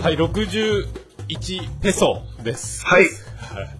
[0.00, 2.86] はい、61ペソです。
[2.86, 3.06] はい。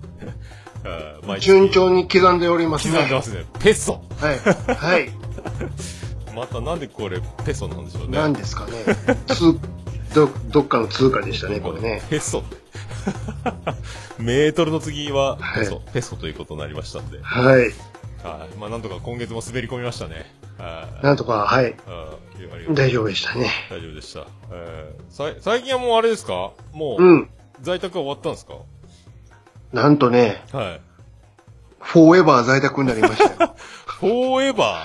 [0.85, 2.95] あー毎日順調に刻んでおりますね。
[2.95, 3.45] 刻んでますね。
[3.60, 4.38] ペソはい。
[4.74, 5.10] はい。
[6.35, 8.19] またなんでこれペソなんでしょうね。
[8.19, 8.73] 何ですかね。
[9.28, 9.59] つ、
[10.13, 12.03] ど、どっかの通貨でしたね、これね。
[12.10, 12.42] ペソ。
[14.19, 17.20] メートルの次ははいペソ、ペソということになりましたんで。
[17.23, 17.60] はい。
[18.24, 18.56] はい。
[18.59, 20.34] まあなんとか今月も滑り込みましたね。
[20.58, 21.04] はい。
[21.04, 21.74] なんとか、はい。
[22.74, 23.50] 大丈夫でしたね。
[23.70, 24.26] 大丈夫でした。
[24.52, 26.52] えー最近はもうあれですか？
[26.72, 27.30] もう、うん。
[27.60, 28.54] 在宅は終わったんですか？
[29.72, 30.80] なんとね、はい。
[31.80, 33.54] フォーエバー在宅になりましたよ。
[33.86, 34.84] フォーエバ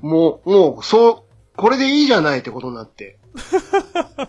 [0.00, 1.22] もう、もう、そう、
[1.56, 3.18] これでいいじゃないってことになって。
[3.34, 4.28] ー。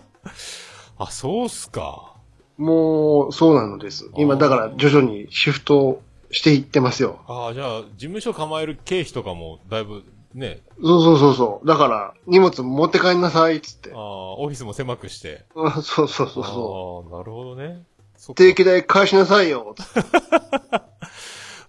[0.98, 2.14] あ、そうっすか。
[2.56, 4.08] もう、そうなのです。
[4.16, 6.00] 今、だから、徐々にシフト
[6.34, 7.20] していってますよ。
[7.28, 10.02] ああ、じゃあ、事務所構える経費とかも、だいぶ、
[10.34, 11.66] ね、そうそうそうそう。
[11.66, 13.96] だから、荷物持って帰んなさい、っつってあ。
[13.96, 15.44] あ、オフィスも狭くして。
[15.54, 17.84] う んそうそうそうそああ、なるほどね。
[18.34, 20.10] 定期代返しなさいよ、つって。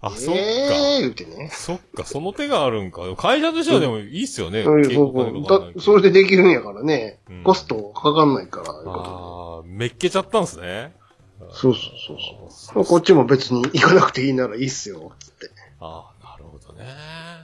[0.00, 0.40] あ、そっか。
[0.40, 1.48] ええー、言ってね。
[1.52, 3.02] そっか、その手があるんか。
[3.16, 4.62] 会社としてはでもいいっすよね。
[4.62, 7.20] うん結構お金かかんないだそれでできるんやからね。
[7.30, 10.92] うんコストかかんないから、ああ、めっけちゃったんすね。
[11.38, 12.18] そうそうそう
[12.50, 12.84] そう。
[12.84, 15.50] こっちも別に行かなくていいならいいっすよ、つって。
[15.80, 16.84] ああ、なるほどね。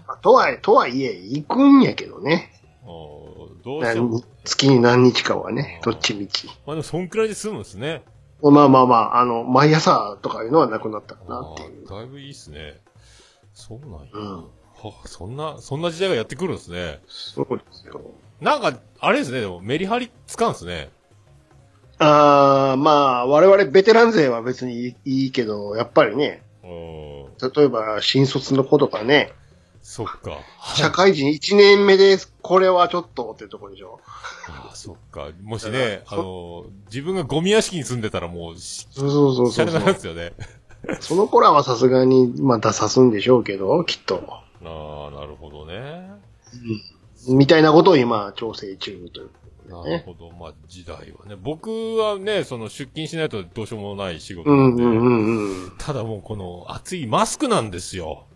[0.07, 2.53] まあとはいえ、とはいえ、行くんやけどね。
[2.85, 4.25] おーどうしても何。
[4.45, 6.47] 月に何日かはね、どっちみち。
[6.47, 8.03] まあでも、そんくらいで済むんですね。
[8.43, 11.87] まあまあまあ、あの、毎朝とかいうのはなくなったかなあっていう。
[11.87, 12.81] あだいぶいいっすね。
[13.55, 14.07] そうなんや。
[14.15, 14.47] うん
[14.89, 17.01] はそんな、そんな時代がやってくるんですね。
[17.07, 18.01] そうですよ。
[18.41, 20.91] なんか、あれですね、でも、メリハリつかんすね。
[22.03, 27.23] あー、まあ、我々ベテラン勢は別にいいけど、やっぱりね、うん。
[27.55, 29.33] 例えば新卒の子とかね、
[29.83, 30.39] そっか。
[30.77, 34.01] 社会人1年目でこれはちょっとってとこでしょ。
[34.49, 35.31] ああ、そっか。
[35.43, 40.33] もしね、あの、自分がゴミ屋敷に住んでたらもう、しそうそうそうしゃれなそうんですよね。
[41.01, 44.23] その頃はさすがにまた刺すんでしょうけど、きっと。
[44.29, 46.11] ああ、なるほどね。
[47.29, 49.31] みたいなことを今調整中という。
[49.69, 50.31] なるほど。
[50.31, 51.37] まあ、時代はね。
[51.41, 54.83] 僕はね、その出勤しないとどうしようもない仕事うなんんで。
[54.83, 55.73] うんうんうん。
[55.79, 58.27] ただもうこの暑いマスクなんですよ。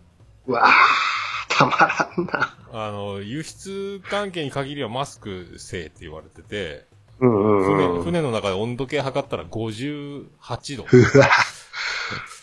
[0.47, 2.57] うわー、たまらんな。
[2.71, 6.85] あの、輸出関係に限りはマスクせえって言われてて、
[7.19, 8.03] うんうん船、うん。
[8.03, 10.85] 船の中で温度計測ったら58度。
[10.91, 11.29] うわ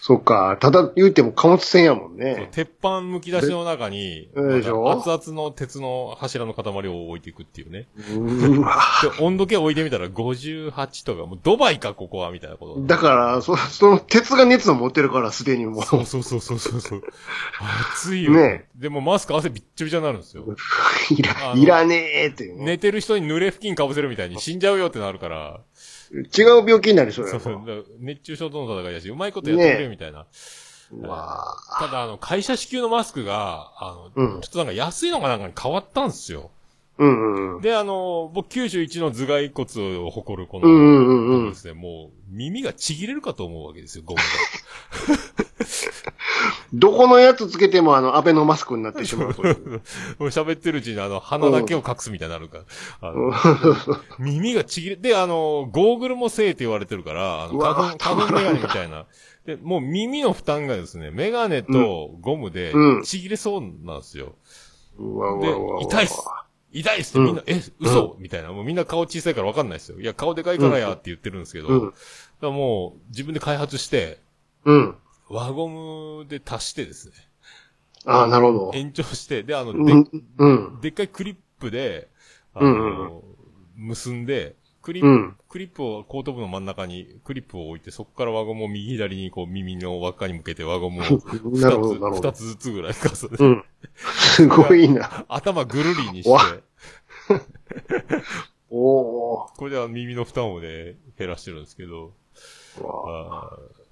[0.07, 2.51] そっか、ただ言うても貨物船やもんね。
[2.53, 4.83] 鉄板むき出しの中に、でしょ？
[4.83, 7.87] まだ熱々の鉄の柱の塊を置いていくっていうね。
[8.15, 12.83] うわで、温度計置いてみたら58とか、もうドバイか、ここは、みたいなこと。
[12.83, 15.83] だから、そその鉄が熱を持ってるから、すでにもう。
[15.85, 17.03] そうそうそうそうそう。
[17.95, 18.33] 暑いよ。
[18.33, 20.45] ねでもマスク汗びっちょびちょになるんですよ。
[21.17, 22.65] いら、いらねえっていうね。
[22.67, 25.61] 寝てる人に濡れ布巾かぶせるみたいに死んじゃうよってなるから。
[26.15, 27.41] 違う病気になりそうやろ。
[27.41, 27.87] そうそう。
[27.99, 30.27] 熱中症との戦いだし、うまいことやってくれよみたいな。
[30.93, 36.51] うわただ、あの、会社支給のマスクが、あの、うんちょっとなんか安いのがなんかに変わったんですよ。
[36.99, 37.63] うんうんうん。
[37.63, 44.21] で、あの、僕91の頭蓋骨を誇るこの、うんうんうんうんですね、もう、耳がちぎれるかと思うわけですよ、ゴム
[46.75, 49.55] どこのやつつけてもあの、アベノマスクになってしまうという。
[49.65, 49.71] が。
[49.71, 49.81] もう
[50.27, 52.59] 喋ってるうちにあの、鼻だけを隠すみたいになるか
[53.01, 53.15] ら。
[54.19, 59.07] 耳がちぎれ、で、あの、ゴーグルもせえって言われてるから、あの花粉、花粉メガネみたいな。
[59.47, 64.35] で、もう耳の負担がですね、メガネとゴムでうんちぎれそうなんですよ。
[64.99, 65.55] うわうで。
[65.85, 66.19] 痛いっす
[66.73, 68.17] 痛いっすってみんな、え、嘘？
[68.19, 68.53] みたいな。
[68.53, 70.01] もうみんな顔小さいからわかんないですよ。
[70.01, 71.95] いや、顔でかいからやって言ってるんですけど、うんだか
[72.41, 74.19] らもう自分で開発して、
[74.65, 74.97] うん。
[75.35, 75.69] 輪ゴ
[76.23, 77.15] ムで足してですね、
[78.07, 78.71] ああ、なるほど。
[78.75, 80.09] 延長して、で、あの、でうん。
[80.39, 80.81] うん。
[80.81, 82.09] でっかいクリップで、
[82.55, 83.23] あうの、
[83.77, 85.37] 結んで、クリップ、うん。
[85.49, 91.23] クリップを後頭部の真ん中にクリップを置いて、そこから輪ゴムを右左にこう耳の輪っかに向けて輪ゴムを 二つ。
[92.23, 93.65] 二つずつぐらい重ねて、うん。
[94.05, 95.25] すごいな。
[95.29, 96.41] 頭ぐるりにしてわ、
[98.71, 99.57] おー。
[99.57, 102.13] これでは耳の負担をね、減らしてるんですけど、
[102.79, 103.84] うわあー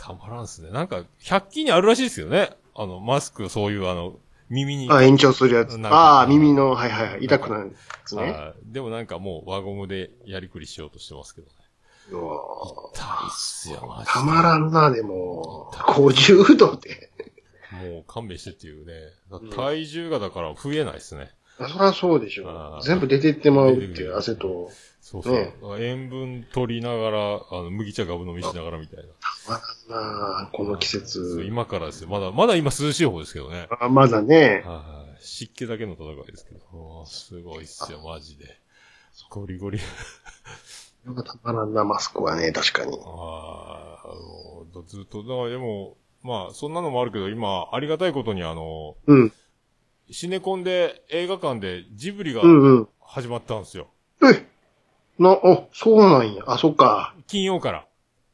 [0.00, 0.70] たまらんっすね。
[0.70, 2.50] なんか、100均にあるらしいですよね。
[2.74, 4.14] あの、マスク、そういうあの、
[4.48, 4.90] 耳に。
[4.90, 5.78] あ、延長するやつ。
[5.84, 7.24] ああ、耳の、はいはいはい。
[7.24, 7.72] 痛くなるや
[8.06, 8.34] つね。
[8.34, 11.52] あーでもなんかもう輪ゴムでやりくりしようとしてますけどね。
[12.12, 12.40] うわ
[12.94, 14.10] 痛いっすよ、マジで。
[14.10, 15.70] たまらんな、でも。
[15.74, 17.10] 50度で。
[17.92, 18.94] もう勘弁してっていうね。
[19.54, 21.30] 体重がだから増えないですね。
[21.58, 22.80] そりゃそうでしょ。
[22.82, 24.70] 全部出てってまうっていう汗と。
[25.10, 25.32] そうそう。
[25.34, 29.04] ね塩分取りながら、あの、麦茶ガブ飲みしながらみたいな。
[29.48, 31.42] たまらんな、この季節。
[31.44, 32.08] 今からですよ。
[32.08, 33.66] まだ、まだ今涼しい方ですけどね。
[33.80, 34.62] あまだね。
[34.64, 35.24] はい。
[35.24, 37.04] 湿気だけの戦いですけど。
[37.06, 38.60] すごいっすよ、マジで。
[39.30, 39.78] ゴリゴリ。
[39.78, 42.96] れがたまらんな、マスクはね、確かに。
[43.04, 49.32] ああ、ずっと、だからでも、まあ、そんなのもあるけど、今、ありがたいことにあの、うん。
[50.12, 52.88] シネコンで映画館でジブリがうんうん。
[53.00, 53.88] 始まったんですよ。
[53.88, 53.99] え
[55.20, 55.38] な、あ、
[55.72, 56.42] そうなんや。
[56.46, 57.14] あ、そっか。
[57.26, 57.86] 金曜から。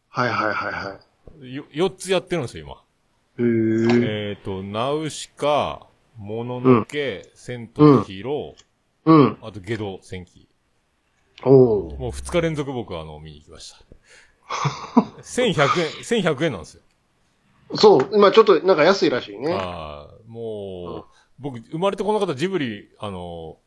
[0.08, 2.64] はいはいはいはよ、4つやってるんですよ、
[3.38, 3.42] い。
[3.42, 4.06] へ今。
[4.06, 4.30] え。
[4.30, 8.54] えっ、と、ナウシカ、もののけ、千と千尋、
[9.04, 9.38] うん。
[9.42, 10.48] あとゲド戦記。
[11.42, 13.78] おーもう2日連続僕はあの、見に行きました。
[15.22, 16.82] 1100円、1100円なんですよ。
[17.74, 19.52] そう、今ちょっとなんか安いらしいね。
[19.52, 23.58] ああ、もう、僕、生まれてこの方ジブリ、あの、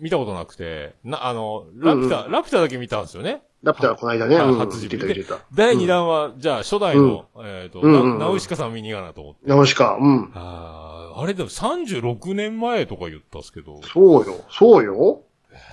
[0.00, 3.42] 見たことなくて、な、あの、ラピュタ、うんラピュタだけ見たんですよね。
[3.62, 4.36] ラピュタはこの間ね。
[4.36, 4.58] はうん。
[4.58, 5.38] 初自分言ってた。
[5.52, 9.40] 第2弾は、じゃあ、初代の、えっ、と、うんうんうんなナウシカさん見に行かなと思って。
[9.44, 10.32] ナウシカ、うん。
[10.34, 14.44] ああ、あれでも36年前とか言ったんですけど、そうよ。
[14.50, 15.22] そうよ。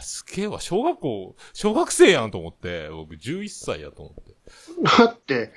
[0.02, 4.36] すげえわ、小学校、小学生やんと思って、僕11歳やと思って。
[4.84, 5.52] だって、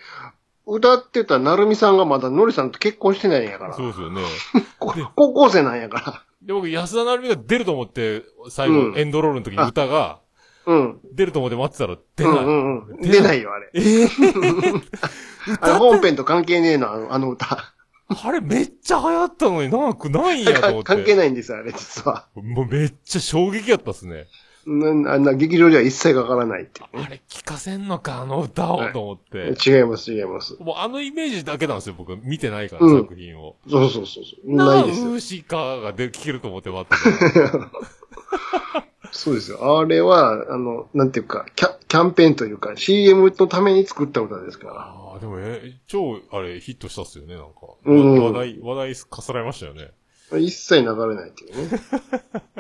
[0.67, 3.75] 歌ってたなるみさんがまだのりさんと結婚してないんやから。
[3.75, 4.23] そうですよね。
[4.79, 6.25] こ 高校生なんやから。
[6.43, 10.21] で、僕、安田成美が出ると思って、最後、うんエンドロールの時に歌が、
[10.67, 11.01] うん。
[11.13, 12.33] 出ると思って待ってたら出ない。
[12.33, 13.01] うんうんうん。
[13.01, 13.71] 出ないよ、あれ。
[13.75, 14.09] ええ
[15.61, 17.75] あれ本編と関係ねえの、あのあの歌。
[18.23, 20.87] あれめっちゃ流行ったのになんかないんやと思って。
[20.87, 22.27] 関係ないんですよ、あれ、実は。
[22.35, 24.27] もうめっちゃ衝撃やったっすね。
[24.71, 29.55] なあんな劇場では一切かからないっていうねあれ聞かせんのか、あの歌をと思って。
[29.69, 30.57] 違います、違います。
[30.61, 32.17] もうあのイメージだけなんですよ、僕。
[32.17, 33.57] 見てないから、うん作品を。
[33.69, 34.55] そうそうそうそう。
[34.55, 35.11] なないですよ。
[35.11, 37.71] ウーシカがで聞けると思って待ってた。
[39.13, 39.81] そうですよ。
[39.81, 44.75] あれは、あの、なんていうか、キャキャンペーンというか、CM のために作った歌ですから。
[44.75, 47.53] ああ、でもえ、超、あれ、ヒットしたっすよね、なんか。
[47.85, 49.91] うん話題、話題かさらいましたよね。
[50.39, 51.81] 一切流れないっていうね。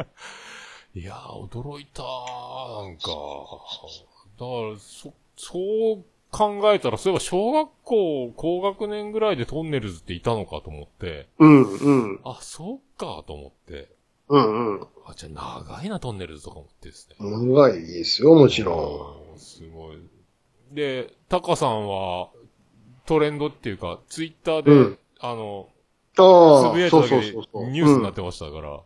[0.95, 3.11] いやー、驚いたー、なんか。
[4.39, 13.89] だから、そ、そう考えたら、そういえば小学校高学年ぐらいでトンネルズっていたのかと思って、うん、うん、あ、そうかと思って、
[14.29, 14.87] うん、うん。
[15.07, 17.17] あ、じゃあ長いなトンネルズとか思ってですね。
[17.19, 19.99] 長いですよ、もちろうんすごい。
[20.73, 22.31] で、タカさんは、
[23.07, 25.69] トレンドっていうか、ツイッターで、うんあの、
[26.19, 26.23] ん。
[26.23, 27.17] ああ、つぶやいただけ。
[27.17, 28.81] ニュースになってましたから、あ、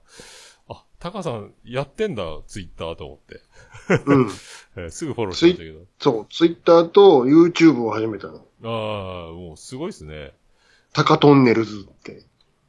[1.04, 3.42] タカさんやってんだ、ツイッターと思って。
[4.06, 4.16] うん。
[4.22, 4.30] うん。
[4.76, 5.80] えーすぐフォローしましたけど。
[6.00, 8.36] そう、ツイッターと YouTube を始めたの。
[8.64, 10.32] ああ、もうすごいですね。
[10.94, 12.22] タカトンネルズって。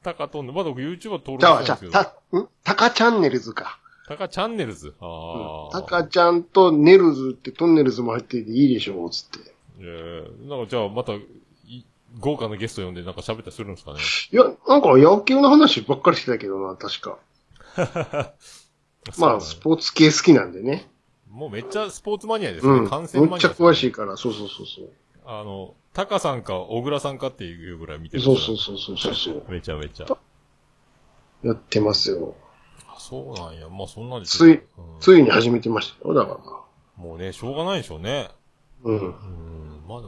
[0.04, 2.42] タカトンネまだ僕 YouTube は登録じゃあ、じゃしてないんですけど。
[2.42, 2.50] あ、た、ん？
[2.66, 3.80] タカチャンネルズか。
[4.06, 4.94] タカチャンネルズ？
[5.00, 5.82] あうんあ。
[5.82, 9.50] タカちゃんとネルズってトンネルズも入ってていいでしょう、つって。
[9.80, 11.22] えー、なんかじゃあまた、い
[12.20, 14.00] 豪華なゲスト呼んでなんか喋ったりするんですかね？
[14.34, 17.18] いや、なんか野球の話ばっかりしてたけどな、確か。
[19.20, 20.90] まあ、スポーツ系好きなんでね。
[21.30, 22.72] もうめっちゃスポーツマニアですね。
[22.72, 22.90] うん。
[22.90, 24.90] 観戦マニアめっちゃ詳しいから、そうそうそうそう。
[25.26, 29.44] あの、タカさんか小倉さんかっていうぐらい見てるそうそうそうそうそうそう。
[29.50, 30.18] めちゃめちゃ。
[31.44, 32.36] やってますよ。
[32.88, 33.70] あそうなんや。
[33.70, 34.64] まあそんなんですついうん
[35.00, 36.66] ついに始めてましたよ、だか
[36.98, 38.30] もうね、しょうがないでしょうね。
[38.84, 38.92] ら。
[38.92, 39.00] うん。
[39.00, 39.84] うん。
[39.88, 40.08] まだ、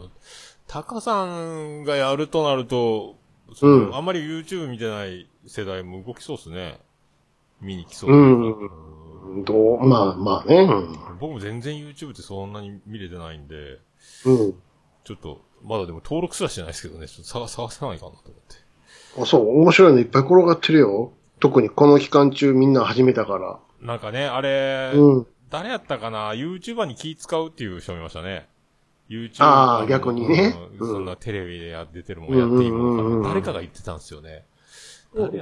[0.68, 3.16] タカさんがやるとなると、
[3.62, 6.80] うんあんまり YouTube 見てない世代も動きそうですね。
[7.62, 9.44] 見に来そううん。
[9.44, 10.62] どう、まあまあね。
[10.62, 13.80] うん僕も全然 YouTube ってそんなに見れてないんで、
[14.26, 14.40] うん。
[14.40, 14.54] うん。
[15.04, 19.22] ちょっと、まだでも登録すらしてないですけどね、ちょっと探探せないかなと思って。
[19.22, 21.14] あそう、面白いのいっぱい転がってるよ。
[21.40, 23.60] 特にこの期間中みんな始めたから。
[23.82, 25.28] なんかね、あれ、うん。
[25.50, 28.48] 誰やったかな ?YouTuber に気使うっていう人もいましたね。
[29.10, 33.30] YouTuber あー逆にねうんうんそんなテレビでや出てるもんやっていいもんかうんうんうんうんな。
[33.30, 34.46] 誰かが言ってたんですよね。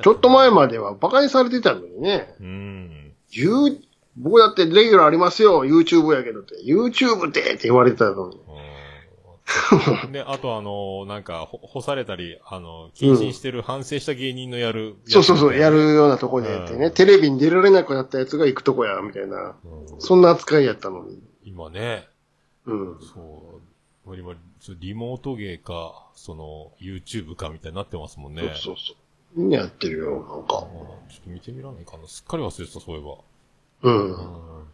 [0.01, 2.33] ちょっと前までは馬鹿にされてたのにね。
[2.39, 3.13] うん。
[4.17, 6.55] 僕だってレギュラーありますよ、YouTube やけどって。
[6.65, 8.35] YouTube ってって言われてたのに。
[8.37, 14.95] うんで、あとあの、なんか、ほ干されたり、あの、謹慎してる、反省した芸人のやる。
[15.05, 15.89] そうそうそう、やる。
[15.89, 19.55] るようなとこでってね、うんテレビに出られなくなったやつが行くとこや、みたいな。
[19.63, 21.21] うんそんな扱いやったのに。
[21.43, 22.07] 今ね、
[22.65, 22.97] うん。
[23.01, 23.61] そ
[24.07, 28.41] う、今、そうリモート芸か、その、YouTube かみたいになってますもんね。
[28.41, 28.95] そうそうそう。
[29.37, 30.47] やってるよ、なんか。
[30.47, 32.07] ちょっと見てみらないかな。
[32.07, 33.17] すっかり忘れてた、そういえば。
[33.83, 34.09] うん。
[34.09, 34.15] うん。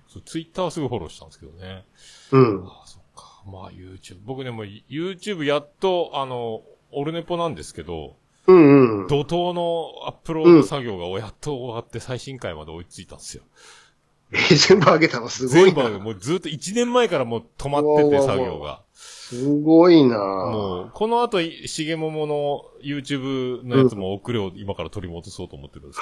[0.07, 1.85] そう、ツイッターはすぐフォローしたんですけどね。
[2.31, 2.65] うん。
[2.65, 3.43] ああ、そっか。
[3.45, 4.19] まあ、YouTube。
[4.23, 8.15] 僕でも、YouTube やっと、あの、オルネポなんですけど、
[8.47, 9.07] うんうん。
[9.07, 13.43] 怒涛のアップロード作業がやっと終わって最新回まで追いついたんですよ。
[14.33, 15.99] え全部上げたのすごい全部な。
[15.99, 18.81] もうずっと1年前からもう止まってて作業が。
[19.31, 20.17] すごいな。
[20.17, 26.01] もう、この後、しげももの YouTube のやつも遅れを今から取り戻そうと思ってるんです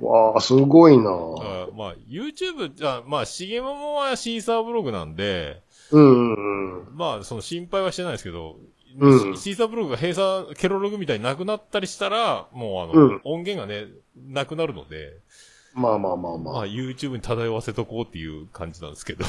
[0.00, 1.10] け わあ、すごいな。
[1.10, 6.96] あまあ、YouTube、じゃまあ、しげももはシーサーブログなんで、うんうんうん。
[6.96, 8.56] まあ、その心配はしてないですけど、
[8.98, 9.36] うん。
[9.36, 13.20] シーサーブログが閉鎖、ケロログみたいになくなったりしたら、もうあの、うん。
[13.22, 15.20] 音源がね、なくなるので、
[15.74, 16.66] まあまあまあままあ、あ。
[16.66, 19.24] YouTube に漂わせとこうっていう感じなんですけど。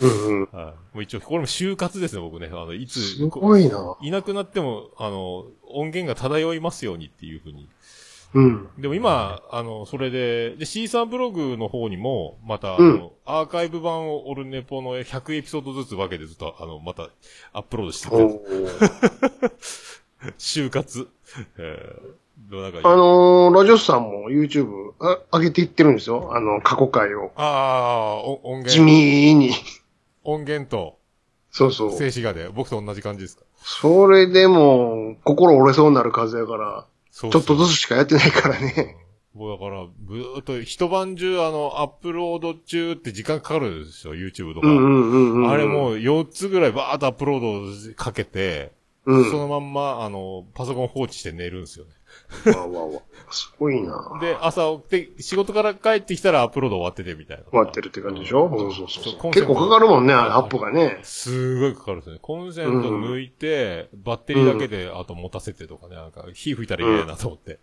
[0.00, 0.48] うんうん。
[0.52, 0.96] はい。
[0.96, 2.48] もう一応、これも就活ですね、僕ね。
[2.52, 7.68] あの、いつ、すごいなこいなくなっても、あの、音源が漂いますようにっていうふうに。
[8.34, 8.68] うん。
[8.78, 17.08] でも今、あの、それで、で、C さんブログの方にも、また、あうんの、アーカイブ版をオルネポの100エピソードずつ分けてずっと、あの、また、
[17.54, 19.52] アップロードしておて、ー
[20.38, 21.08] 就活。
[21.56, 22.10] えー、
[22.50, 26.30] あのー、ラジオスさんも YouTube あ上げていってるんですよ。
[26.34, 27.32] あの、過去回を。
[27.36, 29.50] ああ、お音地源、味に。
[30.24, 30.98] 音源と
[31.50, 31.92] そうそう。
[31.92, 33.44] 静止画で、僕と同じ感じですか？
[33.56, 37.74] それでも、心折れそうになる数やから、そうちょっとずつ。
[37.74, 38.96] つしかやってないからね。
[39.34, 44.68] もうだから、ぶーっと一晩中、あの、アップロード中って時間かかるんですよ、YouTube とか。
[44.68, 45.50] うんうんうんうん。
[45.50, 48.72] あれもう4つぐらいバーっとアップロードかけて、
[49.04, 49.30] うん。
[49.30, 51.92] そのまんま、あの、パソコン放置して寝るんですよね。
[52.54, 53.02] わわわ。
[53.30, 57.44] すごいなで、朝起きて、仕事から帰ってきたらアップロード終わっててみたいな。
[57.50, 58.46] 終わってるって感じでしょ？
[58.46, 60.98] うんうんそうそうそうコンセント結構かかるもんね、アップがね。
[61.02, 62.20] すごいかかるんですよね。
[62.22, 67.58] コンセント抜いて、バッテリーだけで、あと持たせてとかね、なんか、火吹いたら嫌やなと思って。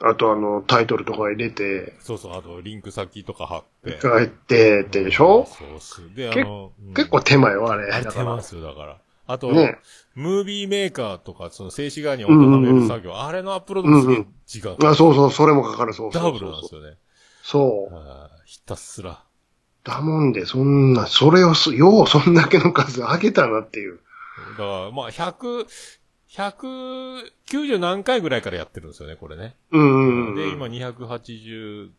[0.00, 3.98] あとあの、タイトルとか入れて、そうそう、あと、リンク先とか貼って。
[4.00, 5.44] 帰ってってでしょ？
[5.46, 6.14] そうっす。
[6.14, 7.90] で、あけの、うん結構手間よ、あれ。
[8.02, 8.98] 手間ですよ、だから。
[9.28, 9.78] あと、ね
[10.14, 16.22] ムービーメーカーとか、その静止画に音はめる作業、あれのアップロードもすげえ時間、あ、そうそう、それもかかる、そうそう。
[16.22, 16.96] ダブルなんですよね。
[17.42, 18.40] そう。
[18.46, 19.22] ひたすら。
[19.84, 24.00] だもんで、そんな、それをす、ようそんだけの数上げたなっていう。
[24.52, 25.66] だから、まあ、100、
[26.30, 29.56] 190何回ぐらいからやってるんですよね、これね。
[29.70, 30.34] うんうんうん。
[30.34, 31.90] で、今280、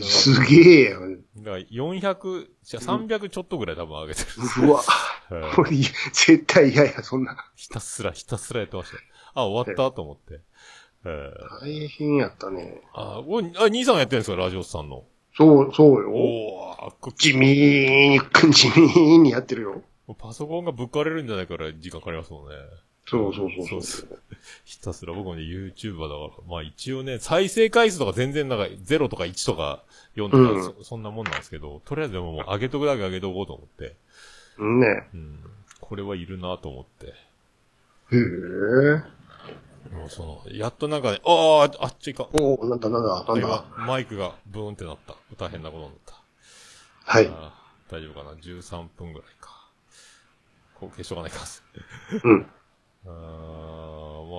[0.00, 1.00] すげえよ。
[1.36, 4.66] だから400、じゃあ300ちょっとぐらい多分上げてる。
[4.66, 4.78] うわ、
[5.30, 7.36] はいこれ、絶対嫌や、そんな。
[7.56, 9.02] ひたすら、ひたすらやってましたよ。
[9.34, 10.40] あ、終わったと思って。
[11.04, 12.80] えー、大変やったね。
[12.94, 15.04] あ、お、あ、兄さんやってるんですか、ラジオスさんの？
[15.34, 16.10] そう、そうよ。
[16.10, 18.20] おー、こ地味に、
[18.52, 19.82] 地味にやってるよ。
[20.18, 22.54] パソコンがぶっ壊れるんじゃないから時間かかりますもんね。
[23.12, 24.18] そうそうそうそうそう。
[24.64, 26.48] ひたすら僕もね、YouTuber だから。
[26.48, 29.82] まあ一応ね、再生回数とか全然なんか0とか1とか
[30.16, 33.96] 4とか、うんそそんなもんなんですけど、とりあえずでももう上げとくだけ上げとこうと思って。
[34.58, 35.38] ねうん。
[35.80, 37.06] これはいるなと思って。
[37.06, 37.12] へ
[38.16, 39.22] え。
[39.94, 42.26] もうその、やっとなんかね、ああ、あっちいかん。
[42.32, 45.16] おおなんだなんだ、なん今だ。、マイクがブーンってなった。
[45.36, 46.22] 大変なことになった。
[47.04, 47.26] はい。
[47.90, 49.68] 大丈夫かな ?13 分ぐらいか。
[50.74, 51.38] こう消しとかないか。
[52.24, 52.46] うん。
[53.04, 53.12] ま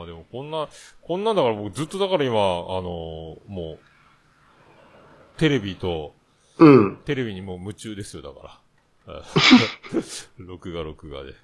[0.03, 0.67] あでもこんな、
[1.01, 3.79] こんなんだから僕ずっとだから今、あのーもう、
[5.38, 6.13] テレビと、
[6.58, 6.98] うん。
[7.05, 8.60] テレビにもう夢中ですよ、だか
[9.08, 9.15] ら。
[9.15, 9.24] あ
[10.38, 11.29] 録画録画で。
[11.29, 11.36] へえ。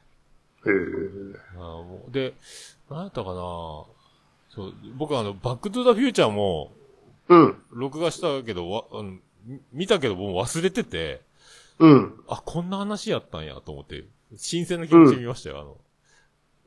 [1.55, 2.33] あーもうで、
[2.89, 3.85] なんやったかなそ
[4.57, 6.71] う、僕あの、バックトゥザフューチャーも、
[7.27, 7.61] うん。
[7.71, 11.21] 録画したけど、わ、あの、み見たけどもう忘れてて、
[11.79, 12.23] うん。
[12.27, 14.05] あ、こんな話やったんやと思って、
[14.37, 15.77] 新鮮な気持ちで見ましたよ、あの。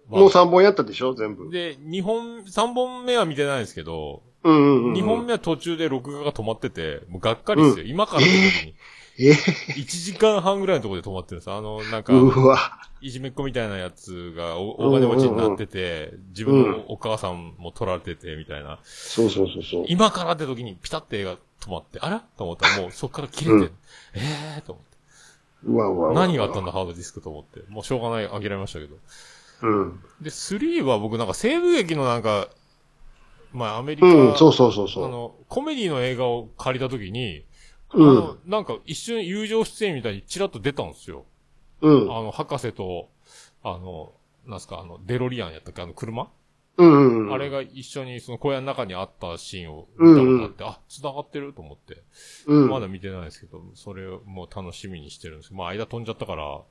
[0.09, 1.15] まあもう3本やったでしょ？
[1.15, 1.51] 全部。
[1.51, 4.93] で、2本、3本目は見てないんですけど、うんうんうん。
[4.95, 7.85] 2本目は途中で録画が止まってて、もうがっかりですよ。
[7.87, 8.33] 今からの時
[8.67, 8.75] に。
[9.19, 11.51] え1時間半ぐらいのところで止まってるんです。
[11.51, 12.59] あの、なんか、うわ。
[13.03, 18.79] いじめっ子みたいなやつがお大金持ちになってて、自分のお母さんも取られてて、みたいな。
[18.85, 19.85] そうそうそうそう。
[19.87, 22.21] 今からって時にピタって映画止まって、あら？
[22.21, 23.69] と思ったらもうそっから切れて、うんえ
[24.57, 24.61] えー？
[24.63, 24.97] と思って。
[25.65, 26.15] うわうわうわ。
[26.15, 27.61] 何があったんだ、ハードディスクと思って。
[27.69, 28.97] もうしょうがない、諦めましたけど。
[29.63, 30.01] うん。
[30.21, 32.49] で、3は僕なんか西部劇のなんか、
[33.53, 35.07] まあアメリカ、うん、そうそうそうそう。
[35.07, 37.45] あの、コメディの映画を借りた時に、
[37.95, 41.27] うんあの、なんか一瞬友情出演みたいにチラッと出たんですよ。
[41.83, 42.03] うん。
[42.11, 43.09] あの、博士と、
[43.63, 44.13] あの、
[44.47, 46.31] なんすか、あの、デロリアンやったっけあの、車、
[46.79, 47.33] うんうん。
[47.33, 52.03] あれが一緒にその小屋の中にあったシーンを見たことあって、あ、繋がってると思って。
[52.47, 52.69] うん。
[52.71, 56.63] まだ見てないですけど、それをもう楽しみにしてるんですけど、まあ間飛んじゃったから、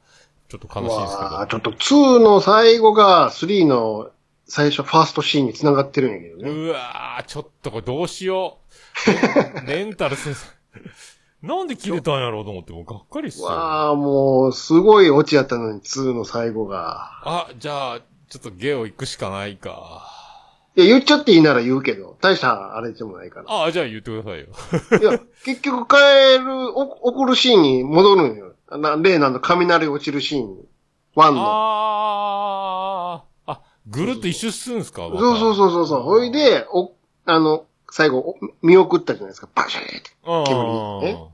[0.51, 1.48] ちょっと悲しいですけど。
[1.48, 4.12] ちょっと2の最後が3の
[4.46, 6.50] 最初ファーストシーンに繋がってるんやけどね。
[6.50, 8.58] うわー、ちょっとこれどうしよ
[9.08, 9.12] う。
[9.65, 11.48] レンタル先生。
[11.48, 13.48] なんで切れたんやろうと思って、もうがっかりっすよ。
[13.48, 17.22] わあもう、すごいオチやったのに2の最後が。
[17.24, 20.05] あ、じゃあ、ちょっとゲオ行くしかないか。
[20.75, 23.63] いや、言っちゃっていいなら言うけど、大したあれでもないから。
[23.63, 24.48] あ、じゃあ言ってくださいよ。
[25.00, 28.50] いや、結局帰る、お怒るシーンに戻るんよ。
[28.78, 30.66] な、例のあの雷落ちるシーンに。
[31.16, 31.42] ワンの。
[31.46, 35.01] あー、あ、ぐるっと一周するんですか？
[35.01, 36.01] そうそうそうそうそう。
[36.04, 36.92] ほいで、お、
[37.25, 39.50] あの、最後、お見送ったじゃないですか。
[39.54, 40.12] バシャーって。
[40.25, 40.44] うん。
[40.46, 41.28] 煙ね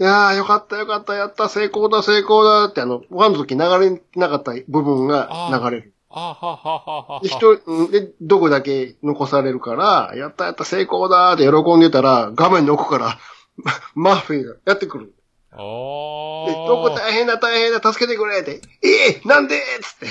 [0.00, 5.92] いやー、よかったよかった、やった、成功だ、成功だって、あの、ワンの時流れなかった部分が流れる。
[6.10, 7.20] あははははは。
[7.20, 13.18] で、一人、うんで、どこだけ残されるから、やったやった、成功だって喜んでたら、画面の奥から、
[13.96, 15.14] マーフィーがやってくる。
[15.58, 18.60] あで、ーどこ大変だ、大変だ、助けてくれって。
[18.82, 20.06] ええなんでつって。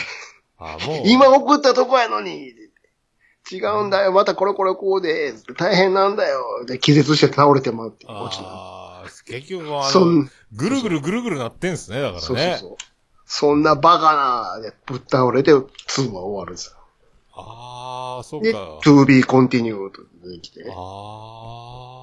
[0.58, 1.04] あ、もう。
[1.06, 2.54] 今送ったとこやのに。
[3.50, 6.66] 違うんだよ、またこれこれこうで、大変なんだよ。
[6.66, 8.44] で、気絶して倒れてまうって、落ちた。
[8.46, 12.20] ああ、結局あそのん、ぐるぐるぐるぐるなってんすね、だからね。
[12.20, 12.78] そうそうそう。
[13.26, 14.16] そんなバカ
[14.58, 16.78] な、で、ぶっ倒れて、2は終わるんですよ。
[17.34, 18.80] ああ、そうで、か。
[18.84, 20.66] to be continued と出てきて。
[20.70, 21.97] ああ。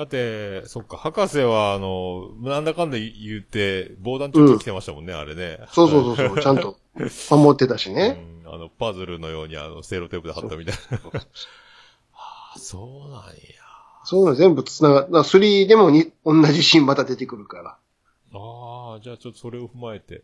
[0.00, 5.58] だって、そっか、博士は、あの、なんだかんだ言って、防弾ちょっと来てましたもんね、あれね。
[5.72, 6.78] そうそうそうそう、ちゃんと
[7.36, 8.18] 守ってたしね。
[8.46, 11.00] うん、あの、パズルのように、あの、セロテープで貼ったみたいな。
[12.16, 13.32] ああ、そうなんや。
[14.04, 17.76] そういうの全部繋が、だから3でもに同じシーンまた出てくるから。
[18.32, 20.22] ああ、じゃあちょっとそれを踏まえて。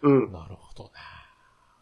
[0.00, 0.32] うん。
[0.32, 0.90] なるほどね。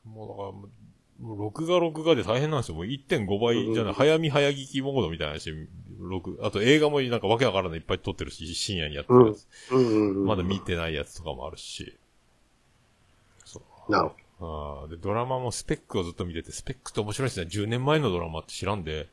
[0.05, 0.86] もうだから
[1.21, 2.75] もう、録画録画で大変なんですよ。
[2.75, 5.53] もう1.5倍じゃない、うん早見早聞きモードみたいなし、
[5.99, 9.47] 録、あと映画もなんかわけわからないいっぱい撮ってるし、深夜にやってるやつ。
[9.73, 10.27] うんうんうん。
[10.27, 11.97] まだ見てないやつとかもあるし。
[13.45, 13.93] そう。
[13.93, 17.47] なるああで、ドラマもスペックをずっと見てて、スペックって面白いですね。
[17.51, 19.09] 10年前のドラマって知らんで。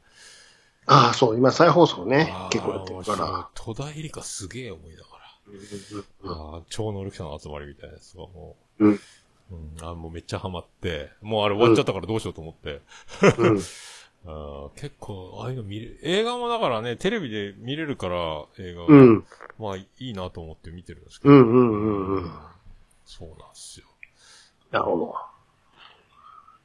[0.86, 3.50] ああ、そう、今再放送ね結構やってるから。
[3.54, 5.14] 戸田恵梨香すげえ思いながら。
[6.26, 8.86] ああ、超能力者の集まりみたいなやつがもう。
[8.86, 9.00] うん。
[9.52, 12.82] うん、あもうめっちゃハマって、もうあれ終わっちゃったからどうしようと思って。
[13.38, 13.60] うん。
[14.26, 18.86] あー結構、ああいうの見れ、映画もだからね、テレビで見れるから、映画。
[18.88, 19.26] うん。
[19.60, 21.34] まあ、いいなと思って見てるんですけど。
[21.34, 22.32] うんうんうんうん。
[23.06, 23.86] そうなんですよ。
[24.72, 25.16] なるほど。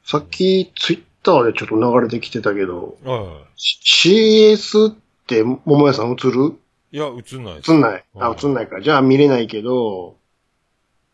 [0.05, 4.95] さっき、ツイッターでちょっと流れてきてたけど、は C- CS っ
[5.27, 6.55] て、桃屋さん映る？
[6.91, 6.97] い。
[6.97, 7.61] いや、映んない。
[7.67, 8.05] 映んない。
[8.15, 8.81] あ、うん映んないから。
[8.81, 10.15] じゃあ見れないけど、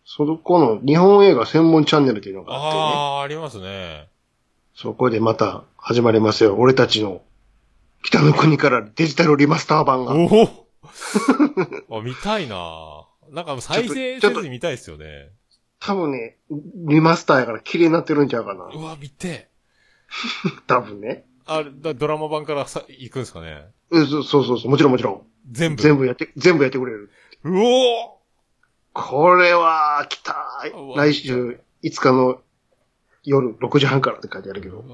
[0.06, 2.84] そこの日本映画専門チャンネルっていうのがあってね。
[2.84, 2.86] あ
[3.20, 4.08] あ、ありますね。
[4.76, 6.56] そこでまた始まりますよ。
[6.58, 7.22] 俺たちの
[8.04, 10.14] 北の国からデジタルリマスター版が。
[10.14, 10.26] お
[11.90, 15.32] おあ、見たいななんか再生せずに見たいですよね。
[15.80, 16.38] 多分ね、
[16.88, 18.66] リマスターやから綺麗になってるんちゃうかな。
[18.66, 19.50] うわ、見て。
[20.68, 21.26] 多分ね。
[21.48, 23.66] あだドラマ版からさ、行くんですかね。
[23.90, 24.72] うんそうそうそうそう。
[24.72, 25.22] もちろんもちろん。
[25.52, 25.82] 全部。
[25.82, 27.12] 全部やって、全部やってくれる。
[27.44, 28.15] うお
[28.96, 30.38] これは、来た
[30.96, 32.42] 来週5日の
[33.26, 34.86] 夜6時半からって書いてあるけど。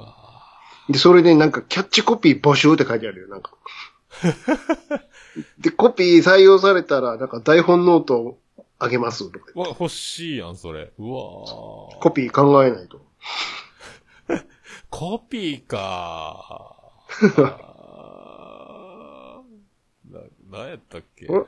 [0.90, 3.52] で、それでなんかキャッチコピー募集って書いてあるよ、なんか。
[5.60, 8.40] で、コピー採用されたら、なんか台本ノートを
[8.80, 9.46] あげますとか。
[9.54, 10.92] うわ、欲しいやん、それ。
[10.98, 11.10] うわ
[12.02, 13.06] コピー考えないと。
[14.90, 16.76] コピーか
[17.38, 21.28] あーな、なんやったっけ？
[21.28, 21.48] ん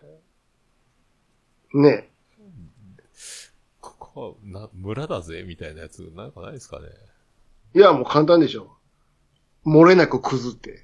[1.81, 2.09] ね
[4.13, 6.87] ここ、な、村だぜみたいなやつ、なんかないですかね？
[7.75, 8.77] いや、もう簡単でしょ。
[9.65, 10.83] 漏れなくくずって。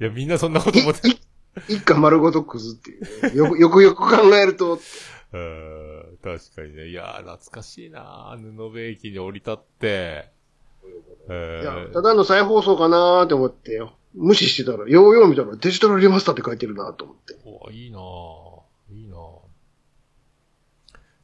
[0.00, 1.20] いや、みんなそんなこと思って、い
[1.68, 4.78] 一家丸ごとくずっていうね、よくよくよく考えると、
[5.30, 6.86] うん確かにね。
[6.88, 10.30] いやー、懐かしいな布部駅に降り立って、
[11.28, 13.82] えいやー、ただの再放送かなーって思って、
[14.14, 17.36] 無視してたら、ようよう見たらデジタルリマスターって書いてるなと思って。
[17.44, 18.62] おいいなぁ。
[18.90, 19.37] いいなぁ。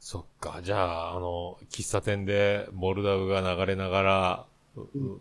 [0.05, 4.81] そっか、じゃあ、あの、喫茶店でモルダウが流れながら、う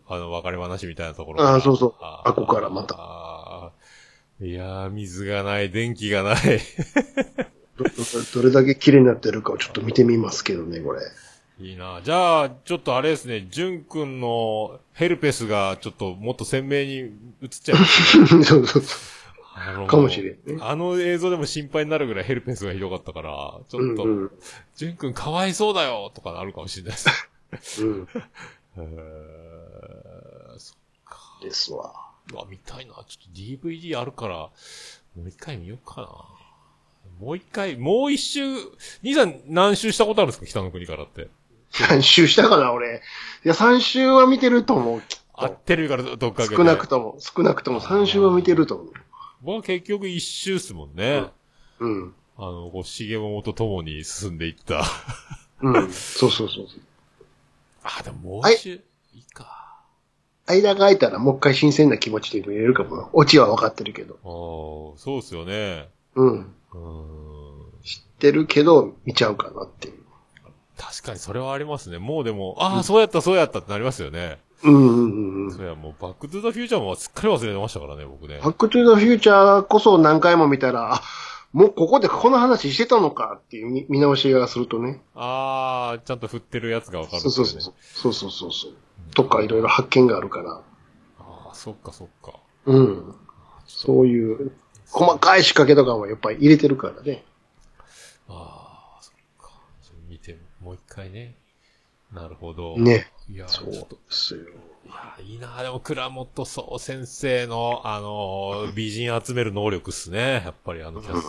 [0.09, 1.95] あの、別れ話みたいなところああそうそう。
[2.01, 3.71] ああこからまた。
[4.45, 6.35] いやー、水がない、電気がない。
[7.77, 7.91] どど
[8.35, 10.99] どれだけ綺麗になってるかをちょっと見てみますけどね、これ。
[11.61, 12.01] いいな。
[12.03, 16.95] じゃあ、ちょっとあれですね、ジュン君のヘルペスがちょっともっと鮮明に
[17.41, 18.27] 映っちゃいますね。
[18.27, 18.83] そうそうそう。
[19.55, 24.31] あのかもしれんねあの映像でも心配になるぐらいヘルペスがひどかったから、ちょっと、うんうん。
[24.75, 26.91] ジュン君かわいそうだよとかなるかもしれない
[27.51, 27.85] です。
[27.85, 28.07] うん。
[28.77, 30.75] えー、そ
[31.41, 31.93] ですわ。
[32.31, 32.93] うわ、見たいな。
[32.93, 34.51] ちょっと DVD あるから、も
[35.25, 36.07] う一回見ようかな。
[37.19, 38.41] もう一回、もう一周、
[39.03, 40.45] 兄さん何周したことあるんですか？
[40.47, 41.27] 北の国からって。
[41.73, 43.01] 3週したかな、俺。
[43.45, 45.01] いや、3週は見てると思う。
[45.01, 46.55] きっあ、テレビからどっかけて。
[46.55, 48.85] 少なくとも、少なくとも3週は見てると思
[49.43, 51.25] 僕は結局一周っすもんね。
[51.79, 51.85] う。
[51.85, 52.13] うん。
[52.37, 54.83] あの、こう、重桃と共に進んでいった。
[55.61, 55.91] うん。
[55.91, 56.67] そうそうそう。
[57.83, 58.69] あ、でももう一周、
[59.13, 59.83] いいか。
[60.47, 63.09] 間が空いたらもう一回新鮮な気持ちで見れるかもな。
[63.13, 64.15] オチは分かってるけど。
[64.15, 65.89] ああ、そうっすよね。
[66.15, 66.39] うん。
[66.39, 67.83] うーん。
[67.83, 70.03] 知ってるけど、見ちゃうかなっていう。
[70.77, 71.99] 確かにそれはありますね。
[71.99, 74.39] もうでも、ああ、そうやった、そうやったってなりますよね。
[74.63, 75.51] うんうんうん。
[75.51, 78.39] そりゃもう、バックトゥザフューチャーもすっかり忘れてましたからね、僕ね。
[78.39, 81.01] バックトゥザフューチャーこそ何回も見たら、あ、
[81.51, 85.01] もうここでこの話してたのかっていう見見直しがするとね。
[85.13, 87.29] あー、ちゃんと振ってるやつがわかるね。
[87.29, 87.61] そうそう。
[87.61, 88.73] そうそうそうそう。
[89.13, 90.61] とかいろいろ発見があるから。
[91.19, 92.39] あー、そっかそっか。
[92.65, 93.15] うん。
[93.67, 94.51] そういう、
[94.89, 97.23] 細かい仕掛けとかもやっぱり入れてるからね。
[98.27, 99.51] あー、そっか。
[100.09, 101.35] 見て、もう一回ね。
[102.13, 102.77] なるほど。
[102.77, 103.11] ね。
[103.29, 104.41] いや、ちそうですよ。
[104.41, 110.43] いや、いいなでも、倉本総先生の、あのー美人集める能力っすね。
[110.45, 111.25] やっぱりあのキャス、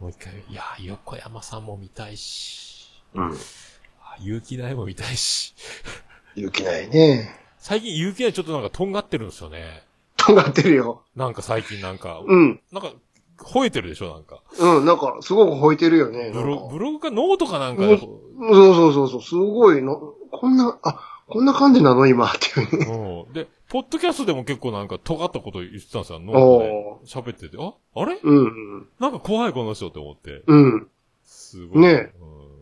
[0.00, 3.32] もう一回、いや、横山さんも見たいし、うん。
[4.00, 5.54] あ結城大も見たいし。
[6.34, 7.36] 勇気ないね。
[7.58, 9.82] 最近結城大ちょっとなんかとんがってるんですよね。
[10.16, 11.02] とんがってるよ。
[11.14, 12.60] なんか最近なんか、うん。
[12.72, 12.92] なんか、
[13.36, 14.42] 吠えてるでしょなんか。
[14.58, 16.30] うん、なんか、すごく吠えてるよね。
[16.32, 20.98] ブロブログかノートかなんかで、うんそうそうそうそう、すごいの、こんな、あ、
[21.28, 22.06] こんな感じなの？
[22.06, 23.24] 今っていうね。
[23.26, 23.32] うん。
[23.32, 26.18] で、ポッドキャストでも結構なんか尖ったこと言ってたんですよ。
[26.18, 28.18] ノートおで喋ってて、ああれ？
[28.20, 28.88] うん、うん。
[28.98, 30.42] なんか怖いこの人って思って。
[30.46, 30.88] うん。
[31.24, 31.82] すごい。
[31.82, 32.60] ねうん。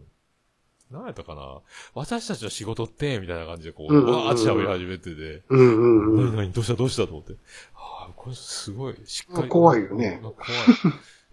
[0.91, 1.61] 何やったかな
[1.95, 6.27] 私たちの仕事って、みたいな感じでこう、うんうんうんわーって喋り始めてて、うん、うん、うん。
[6.27, 7.35] 何何どうしたどうしたと思って。
[7.75, 9.49] ああ、これすごい、しっかり。
[9.49, 10.37] 怖いよね怖い。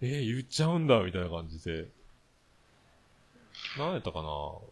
[0.00, 1.88] えー、言っちゃうんだ、みたいな感じで。
[3.78, 4.28] 何やったかな？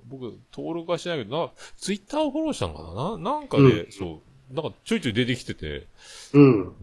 [0.07, 3.19] 僕、登録はしてないけど、な、ツイッターをフォローしたのかな？
[3.19, 5.87] ななんかで、うんそう、なんかちょいちょい出てきてて、
[6.33, 6.75] うん、うん。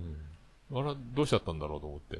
[0.74, 2.20] あら、どうしちゃったんだろうと思って。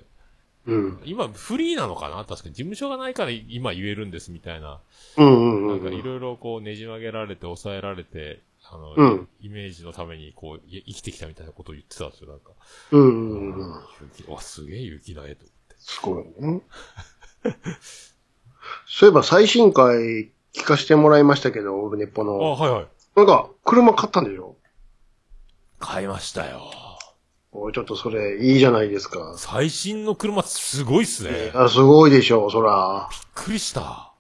[0.68, 1.02] うん。
[1.06, 2.18] 今、フリーなのかな？
[2.26, 4.80] 確かに事務所がないから今言えるんですみたいな。
[5.18, 5.84] うん、なうんん。
[5.84, 12.52] かいろいろこうねじ曲げられて抑えられて、あの、うんイメージのためにこう、い生きてきたみたいなことを言ってたんですよ、なんか。
[12.92, 13.82] うん、うん、うん。
[14.18, 15.76] 雪わ、すげえ雪だえと思って。
[15.80, 16.62] すごいね。
[18.88, 22.38] そういえば最新回聞かせてもらいましたけど、オルネポあ、の。
[22.38, 22.88] はいはい。
[23.16, 24.56] なんか、車買ったんでしょ？
[25.80, 26.62] 買いましたよ。
[27.52, 29.34] おいちょっとそれ、いいじゃないですか。
[29.38, 31.30] 最新の車すごいっすね。
[31.32, 33.10] びっあ、すごいでしょう、そら。
[33.36, 34.14] くりした。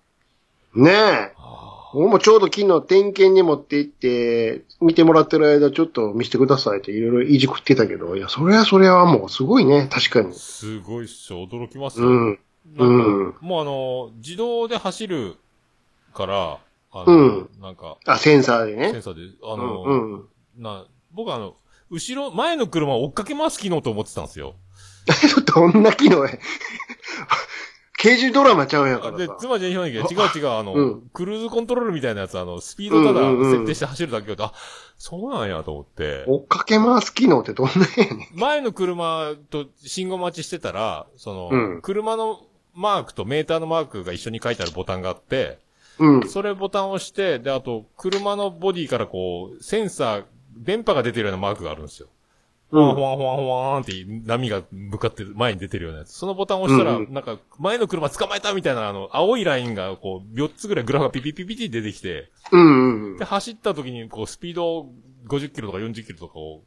[0.74, 1.34] ねえ。
[1.38, 10.34] あ僕もちょうど昨日点検に持って行って、見てもらってる間ちょっと見せてくださいっていろいろいじくってたけど、いや、それはそれはもうすごいね、確かにー。
[10.34, 12.08] すごいっしょ、驚きますよ。
[12.08, 12.40] うん。
[12.78, 15.36] うんもうあの、自動で走る
[16.14, 16.60] から、
[16.92, 18.92] あの、うんなんか、あ、センサーでね。
[18.92, 20.26] センサーで、あうの、ん、うん。
[20.58, 21.56] な、僕あの、
[21.90, 24.56] 後ろ、前の車を追っかけ回す機能と思ってたんですよ。
[25.54, 26.32] どんな機能や。
[27.98, 29.38] 刑事ドラマちゃうんやからでさ、。
[29.40, 34.54] つまり言わなきゃ違う違う、あの、うんクルーズコントロールみたいなやつ、あの、スピードただうんうんうん設定して走るだけだと、あ、
[34.98, 38.40] そうなんやと思って、追っかけ回す機能ってどんなやねん。
[38.40, 42.42] 前の車と信号待ちしてたら、その、うん車の
[42.74, 45.60] マークとメーターのマークが一緒に書いてあるボタンがあって、
[46.00, 46.30] うん。
[46.30, 50.24] それボタンを押して、で、あと、車のボディからこう、センサー、
[50.58, 52.08] 電波が出てるようなマークがあるんですよ。
[52.72, 53.94] ほわんほわんほわんほわんって
[54.26, 56.14] 波が向かってる、前に出てるようなやつ。
[56.14, 64.94] そのボタンを押したら、うんうんなんか、前の車捕まえたみたいな、あの、青いラインが、こう、4つぐらいグラフがピピピピって出てきて、うんうんで、走った時に、こう、スピードを
[65.28, 66.62] 50キロとか40キロとかを、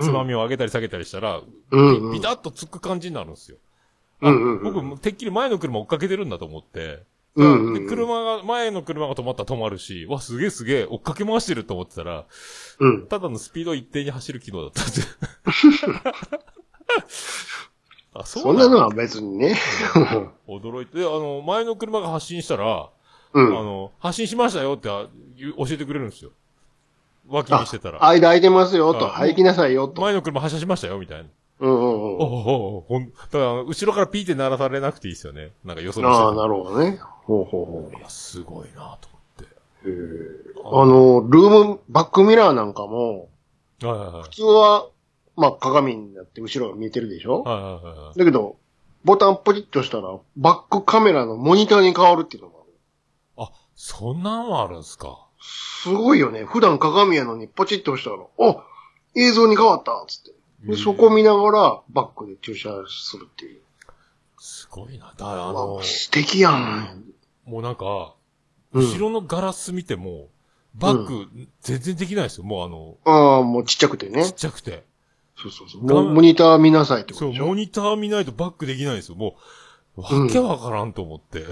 [0.00, 3.58] つまみを上げたり下げたりしたら、うんうんピピタッとつく感じになるんですよ。
[4.22, 7.02] あうんうんうん僕、てっきり前の車追っかけてるんだと思って、
[7.34, 12.26] うんうんうんで、車が、前の車が止まったら止まるし、わ、すげえすげえ、追っかけ回してると思ってたら、
[12.78, 13.06] うん。
[13.06, 14.92] ただのスピードを一定に走る機能だったんで。
[18.14, 19.56] あ、そうそんなのは別にね。
[20.46, 22.90] 驚いて、で、あの、前の車が発進したら、あ
[23.32, 23.48] うん。
[23.50, 25.08] の、発進しましたよって教
[25.70, 26.32] えてくれるんですよ。
[27.28, 28.04] 脇にしてたら。
[28.04, 29.06] 間空いてますよと。
[29.06, 30.02] あはい、行きなさいよと。
[30.02, 31.30] 前の車発車しましたよ、みたいな。
[31.62, 31.92] うんうんおうん。
[31.92, 35.52] おおおほん、だから、後ろからピーって鳴らされなくていいですよね。
[35.64, 36.98] なんかよそ見しててああ、なるほどね。
[37.24, 39.44] ほうほうほいや、すごいなと思って。
[39.84, 39.90] う。
[39.90, 43.28] へえあの、ルーム、バックミラーなんかも、
[43.82, 44.28] はいはいはい普。
[44.30, 44.88] 通は、
[45.36, 47.42] まあ、鏡になって後ろが見えてるでしょ？
[47.42, 48.18] はいはいはいはい。
[48.18, 48.56] だけど、
[49.04, 52.72] ボタンポチッとしたら、バックカメラのモニターに変わるっていうのがある。
[53.38, 55.26] あ、そんなんもあるんすか？
[55.40, 56.44] すごいよね。
[56.44, 58.18] 普段鏡やのにポチッと押したら、
[58.50, 58.64] あ
[59.16, 60.31] 映像に変わったつって。
[60.64, 63.60] でそこ見ながら、バックで駐車するっていう。
[64.38, 65.12] すごいな。
[65.16, 67.04] だから、あのあ、素敵やん。
[67.44, 68.14] もうなんか、
[68.72, 70.28] うん後ろのガラス見ても、
[70.74, 71.28] バック、
[71.60, 72.44] 全然できないですよ。
[72.44, 74.32] もうあの、ああ、もうちっちゃくてねちっ。
[74.32, 74.84] ちゃくて。
[75.36, 75.82] そうそうそう。
[75.82, 77.46] モモニター見なさいってこそう、とでしょ？
[77.48, 79.16] モニター見ないとバックできないんですよ。
[79.16, 79.36] も
[79.96, 81.44] う、わけわからんと思って。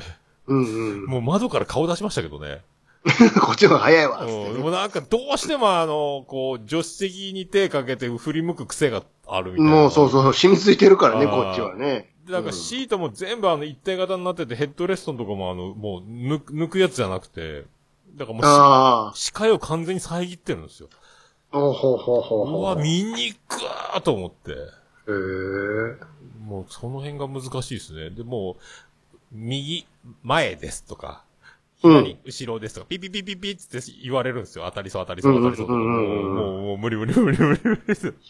[0.46, 1.04] うんうん。
[1.06, 2.62] もう窓から顔出しましたけどね。
[3.40, 4.24] こっちの方が早いわ。
[4.24, 4.54] うん。
[4.54, 9.72] でもなんかどうしてもあの、こう、助手席に手かけて振り向く癖があるみたいな。
[9.72, 12.12] もうそうそう、染みついてるからね、こっちはね。
[12.26, 17.64] でなんかシートも全部あの一体型になってて、ヘッドレストのとこもあの、もう抜く、抜くやつじゃなくて、
[18.16, 19.16] だからもう。
[19.16, 20.88] 視界を完全に遮ってるんですよ。
[21.52, 22.60] おほほほほ。
[22.60, 24.52] うわ、見にくーと思って。
[24.52, 24.54] へ
[25.08, 25.96] え。
[26.44, 28.10] もうその辺が難しいですね。
[28.10, 28.62] で、もう、
[29.32, 29.86] 右、
[30.22, 31.29] 前ですとか、うん
[31.80, 34.64] 左、後ろですとか、ピピピピピって言われるんですよ。
[34.66, 38.14] 当たりそう当たりそう当たりそうもう、もう、無理無理無理無理無理です。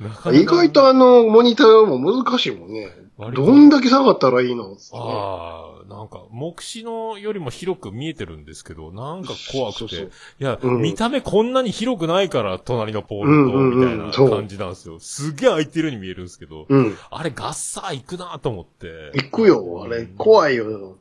[0.00, 2.90] なかなか意外とあの、モニターも難しいもんね。
[3.34, 9.78] どんだけ下がったらいいのああ、なんか、目視のよりも広く見えてるんですけど、なんか怖くて。
[9.80, 10.10] そうそう
[10.40, 14.98] いや、うん見た目こんなに広くないから、隣のポールと、みたいな感じなんですよ。
[14.98, 16.96] すげえ開いてるように見えるんですけど、うん。
[17.10, 19.12] あれガッサー行くなと思って。
[19.14, 20.06] 行くよ、あれ。
[20.06, 20.54] 怖い。
[20.54, 20.96] いよ。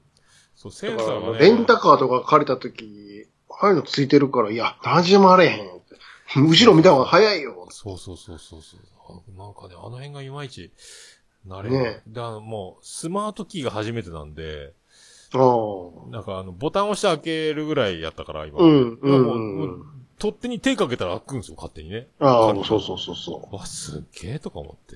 [0.62, 1.40] そう、センサーがね。
[1.40, 6.48] レンタカーとか借りた時、ああいうのついてるから、いや、始まれへん。
[6.48, 7.68] 後ろ見た方が早いよ。
[7.70, 8.80] そうそうそうそうそう。
[9.10, 10.72] あなんかね、あの辺がいまいち、
[11.48, 12.02] 慣れねない。
[12.06, 14.74] で、あの、もう、スマートキーが初めてなんで、
[15.34, 16.12] ああ。
[16.12, 18.60] なんかあの、ボタン押して開けるぐらいやったから、今。
[18.60, 19.84] うん、うん、もううん
[20.20, 22.08] 取っ手に手かけたら開くんですよ、勝手にね。
[22.20, 24.96] ああ、そうそうそうそわ、すっげえとか思っ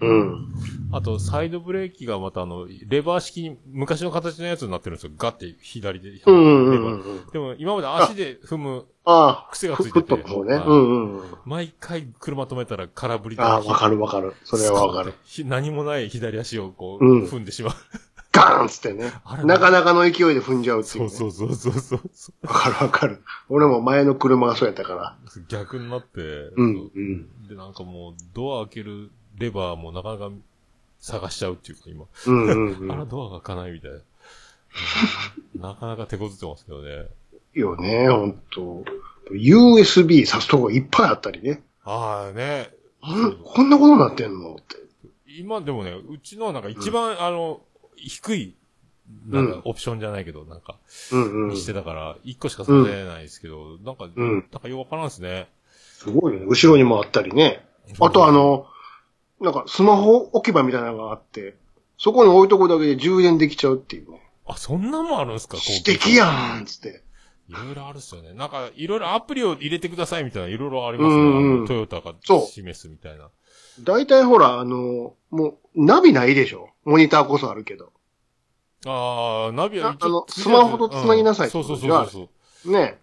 [0.00, 0.06] う。
[0.06, 0.54] うん。
[0.96, 5.12] あと、サイドブレーキがまたあの、レバー式に、昔の形のやつになってるんですよ。
[5.18, 6.10] ガッて左で。
[6.24, 7.26] うん、うん、うんうん。
[7.32, 10.54] でも、今まで足で踏む、ああ、癖がついててうね。
[10.54, 11.22] はいうん、うんうん。
[11.44, 13.42] 毎回車止めたら空振りで。
[13.42, 14.34] ああ、わかるわかる。
[14.44, 15.14] それはわかる。
[15.24, 17.74] ひ何もない左足をこう、うん踏んでしまう。
[18.32, 19.12] ガーンっつってね。
[19.44, 21.10] なかなかの勢いで踏んじゃうっていう、ね。
[21.10, 22.46] そうそうそうそうそう。
[22.46, 23.22] わかるわかる。
[23.48, 25.16] 俺も前の車がそうやったから。
[25.48, 26.20] 逆になって、
[26.56, 27.48] うん、うん。
[27.48, 30.30] で、なんかもう、ドア開けるレバーもなかなか
[31.04, 32.06] 探しちゃうっていうか、今。
[32.26, 33.08] うん、うん、うあら、ん。
[33.08, 33.96] ドアが開かないみたいな。
[33.96, 34.02] うん
[35.54, 37.06] なかなか手こずってますけどね。
[37.54, 38.84] いいよね、ほんと。
[39.30, 41.62] USB 挿すとこいっぱいあったりね。
[41.84, 42.70] ああね。
[43.06, 44.54] んこんなことになってんの？
[44.54, 44.76] って。
[45.38, 47.60] 今でもね、うちのはなんか一番、あの、
[47.96, 48.54] 低い、
[49.28, 50.78] なんかオプションじゃないけど、なんか、
[51.12, 51.48] うんうん。
[51.50, 55.48] にしてたから、一個しかさせないですけど、なんか、うんなんかよくわからんですね。
[55.70, 56.46] すごいよね。
[56.48, 57.64] 後ろにもあったりね。
[58.00, 58.66] あとあ、の、
[59.40, 61.56] なんかスマホ置き場みたいなのがあって、
[61.98, 64.20] そこに置いとくだけで充電できちゃうっていうね。
[64.46, 65.56] あ、そんなんもあるんですか？
[65.56, 67.02] 素敵やんつって。
[67.48, 68.32] いろいろあるっすよね。
[68.32, 71.22] なんか、いろいろアプリを入れてくださいみたいな、いろいろありますね。
[71.22, 73.28] うんうんトヨタが示すみたいな。
[73.82, 76.70] 大体ほら、あの、もう、ナビないでしょ？
[76.84, 77.92] モニターこそあるけど。
[78.86, 82.28] ああ、ナビはああのスマホと繋ぎなさいうんそうそうそうそ
[82.66, 82.70] う。
[82.72, 82.98] ね。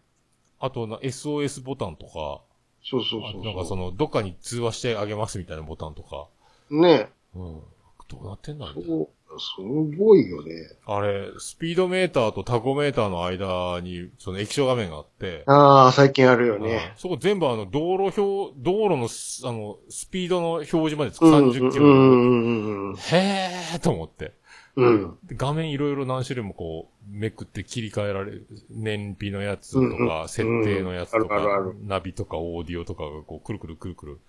[0.60, 2.42] あとな、SOS ボタンとか、
[2.84, 6.28] そうそうそうなんかその、どっかに通話してあげますみたいなボタンとか。
[6.70, 7.10] ね。
[7.36, 7.62] うん。
[8.08, 9.62] どうなってんだろうす
[9.98, 10.54] ごいよね。
[10.86, 16.94] あれ、スピードメーターとタコメーターの間に、その液晶画面があって、ああ、最近あるようんね。
[16.98, 21.86] そこ全部あの、道路表、道路のす、あの、スピードの表示までつくうん30キロ。
[21.86, 24.34] うんうんうんへーと思って。
[24.76, 25.18] うん。
[25.24, 28.48] で画面いろいろ何種類もこう、めくって切り替えられる。
[28.70, 31.40] 燃費のやつとうんか、うん設定のやつとか
[31.86, 34.20] ナビとかオーディオとかがこう、くるくるくるくる。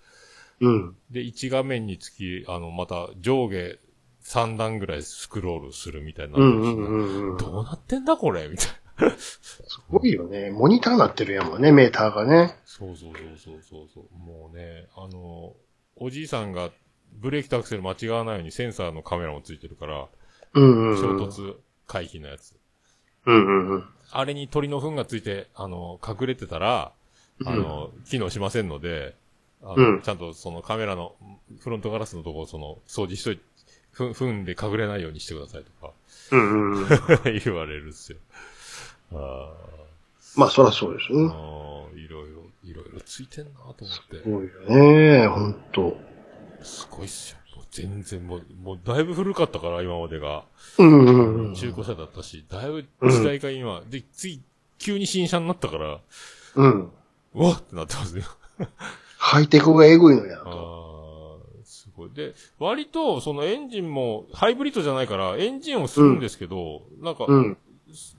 [0.61, 0.95] うん。
[1.11, 3.77] で、1画面につき、あの、また上下
[4.23, 7.37] 3段ぐらいスクロールするみたいになううんうんうん。
[7.37, 8.73] すどうなってんだこれみたいな。
[9.89, 10.51] ごいよね。
[10.51, 12.57] モニターなってるやんもんね、メーターがね。
[12.65, 14.17] そうそうそうそうそうそう。
[14.17, 15.53] もうね、あの、
[15.95, 16.71] おじいさんが
[17.13, 20.07] ブレーキとアクセル間違わないようにセンサーのカメラもついてるから、
[20.53, 21.17] うんうん衝うん。
[21.23, 21.55] 突
[21.87, 22.55] 回避のやつ。
[23.25, 23.83] うんうんうん。
[24.11, 26.91] あれに鳥の糞がついて、あの、隠れてたら、
[27.45, 29.15] あの、機能しませんので、
[29.63, 31.15] あのうんちゃんとそのカメラの
[31.61, 33.43] フロントガラスのとこをその掃除しといて、
[33.91, 35.93] ふ、糞で隠れないようにしてくださいとか
[36.31, 36.87] うんうん。
[37.45, 38.17] 言われるっすよ。
[39.13, 39.53] あ
[40.35, 41.25] まあ、そらそうですーね。
[41.95, 43.85] いろいろ、いろいろついてんなと思って。
[43.85, 45.95] すごいよね、ほんと。
[46.63, 47.37] すごいっすよ。
[47.73, 50.45] 全然もう、もうだいぶ古かったから、今までが。
[50.77, 51.55] うんうんうん。
[51.55, 54.41] 中古車だったし、だいぶ時代が今、で、次、
[54.77, 55.99] 急に新車になったから、
[56.55, 56.91] うん。
[57.33, 58.23] うわっってなってますよ。
[59.17, 61.39] ハイテクがエグいのやあと。
[61.61, 62.11] あ、すごい。
[62.13, 67.57] で、割と、そのエンジンも、ハイブリッドじゃないから、エンジンをするんですけど、なんか、うん。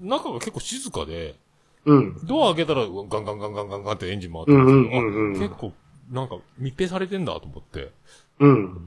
[0.01, 1.37] 中が結構静かで、
[1.85, 2.27] うん。
[2.27, 5.73] ドア開けたら、ガンガンガンガンガンガンってエンジン回ってうんるんですけど、うんうんうんあ結構、
[6.11, 7.93] なんか、密閉されてんだと思って、う。
[8.41, 8.81] うんん、なんか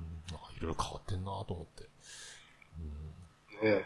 [0.57, 1.83] いろいろ変わってんなと思って。
[3.65, 3.85] ね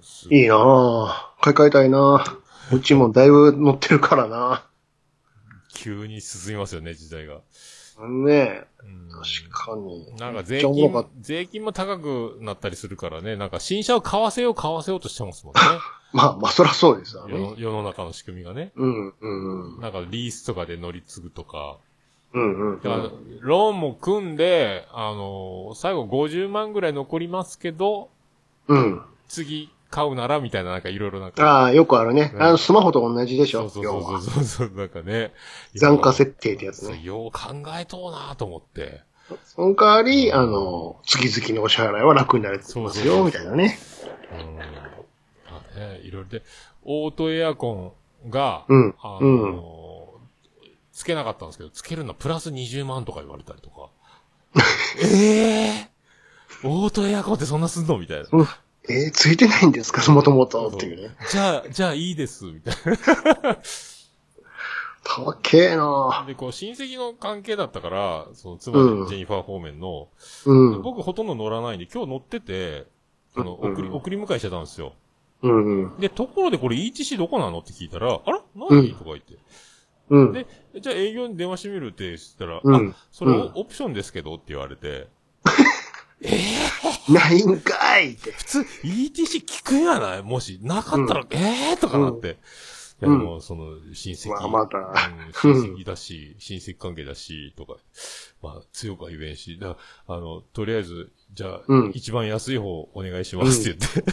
[0.00, 1.42] すごいいいなぁ。
[1.42, 2.76] 買い替えたいなぁ。
[2.76, 4.66] うちもだいぶ乗ってるからな
[5.72, 7.40] 急に進みますよね、時代が。
[7.98, 10.14] ねうん確かに。
[10.16, 15.60] なんか税めっちゃおもろか税金も高くなったりするからね、なんか新車を買わせよう買わせようとしてますもんね。
[16.12, 17.50] まあ、まあ、そらそうですよ世ね。
[17.50, 18.72] の世の中の仕組みがね。
[18.76, 21.78] うん、うん、なんかリースとかで乗り継ぐとか。
[22.32, 22.80] うん、うん。
[22.80, 23.10] だから、
[23.40, 28.10] ローンも組んで、あの最後50万ぐらい残りますけど、
[28.68, 29.02] うん。
[29.28, 31.60] 次、買うならみたいななんかいろいろなんか。
[31.62, 32.32] ああ、よくあるね。
[32.34, 33.68] うんあの、スマホと同じでしょ。
[33.68, 35.32] そうそうそうそうそう、なんかね。
[35.74, 37.00] 残価設定ってやつね。
[37.02, 39.02] よう考えとうなと思って。
[39.44, 43.78] その代わり、あの、月々のお支払いは楽になりますそうそうそうよ、みたいなね。
[44.32, 44.58] うん。
[45.46, 46.42] あね、いろいろで、
[46.84, 47.94] オートエアコ
[48.26, 49.85] ンが、うんあうんの、
[50.96, 53.88] つけなかったんですけど、つけるのはプラス20万とか言われたりとか。
[55.02, 58.26] え えー、オートエアコンってそんなすんのみたいな。
[58.32, 58.46] うん
[58.88, 60.10] えーついてないんですか？
[60.12, 61.14] もともとっていうね。
[61.30, 62.74] じゃあ、じゃあいいです、みたい
[65.04, 66.24] たっけえなな。
[66.26, 70.08] で、こう、親戚の関係だったから、その、つまりうんジェニファー方面の、
[70.46, 70.82] うん。
[70.82, 72.86] 僕ほとんど乗らないんで、今日乗ってて、
[73.36, 74.94] あの、うん送り、送り迎えしてたんですよ。
[75.42, 76.00] うんうん。
[76.00, 77.58] で、ところでこれ ETC どこなの？
[77.58, 78.40] って聞いたら、あら？
[78.54, 79.34] 何、うんとか言って。
[80.10, 80.32] うん。
[80.32, 80.46] で、
[80.80, 82.90] じゃあ営業に電話してみるって言ったら、うん。
[82.90, 83.52] あ、それうん。
[83.54, 85.08] オプションですけどって言われて、
[87.08, 88.32] ないんかいって。
[88.32, 90.22] 普通 ETC 聞くやない？
[90.22, 91.26] もし、なかったら、うん。
[91.30, 92.38] ええー、とかなって。
[93.02, 94.30] いや、うんもう、その、親戚。
[94.30, 94.78] まあまた。
[94.78, 94.80] う
[95.50, 97.76] ん、親戚だし、親戚関係だし、とか、
[98.42, 101.92] まあ、強くは言えんし、だからあの、とりあえず、じゃあ、うん。
[101.94, 104.12] 一番安い方お願いしますって言って、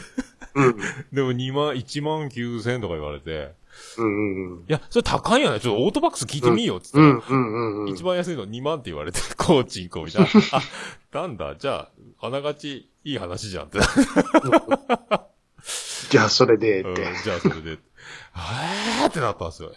[0.56, 0.78] うん。
[1.14, 3.54] でも2万、1万9000とか言われて、
[3.98, 7.12] うんうんいや、それ高いんやないちょっとオートバックス聞いてみようっつったら、うん。
[7.12, 7.90] うんうんうん。
[7.90, 10.30] 一番安いの2万って言われて、コーチンコみたいな。
[10.54, 10.62] あ、
[11.22, 11.90] なんだ、じゃ
[12.22, 13.80] あ、あながちいい話じゃんって。
[16.10, 17.08] じゃあ、それで、っうんて。
[17.24, 19.72] じゃあそれで、えーってなったんですよ。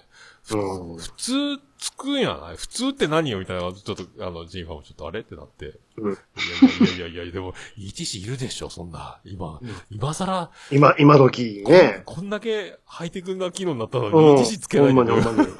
[0.52, 0.96] うん。
[0.96, 1.32] 普通
[1.78, 2.56] つくんやない？
[2.56, 5.20] 普通って何よみたいな、ちょっと、あの、ジンファーもちょっとあれ？
[5.20, 5.74] ってなって。
[5.96, 6.16] うんい
[7.00, 9.20] やいやいやでも、ETC いるでしょ、そんな。
[9.24, 12.02] 今、今更、今、今時ね。
[12.04, 14.36] こんだけハイテクな機能になったのにうん。
[14.36, 15.48] ETC つけないほんまでにほんまに。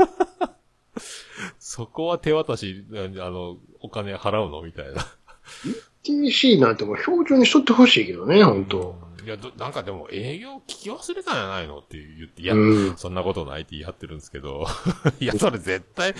[1.59, 2.94] そこは手渡し、あ
[3.31, 4.62] の、お金払うの？
[4.62, 5.07] みたいな。
[6.05, 9.06] TC なんてもう標準にしとってほしいけどね、ほんと。
[9.26, 12.58] いや、どなんかでも営業聞き忘れたんじゃないのって言って、いや、う
[12.92, 14.64] んそんなことないって言い張ってるんですけど、
[15.18, 16.14] いや、それ絶対、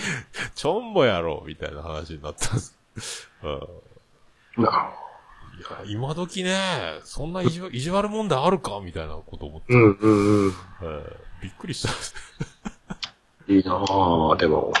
[0.53, 2.77] ちょんぼやろ、みたいな話になったんです。
[3.43, 4.91] うん、いな
[5.61, 10.53] や、今時ね、そんな意地意地悪問題あるかみたいなこと思って、うんうんうん。
[10.81, 11.93] えーびっくりした。
[13.47, 14.73] いいなぁ、でも。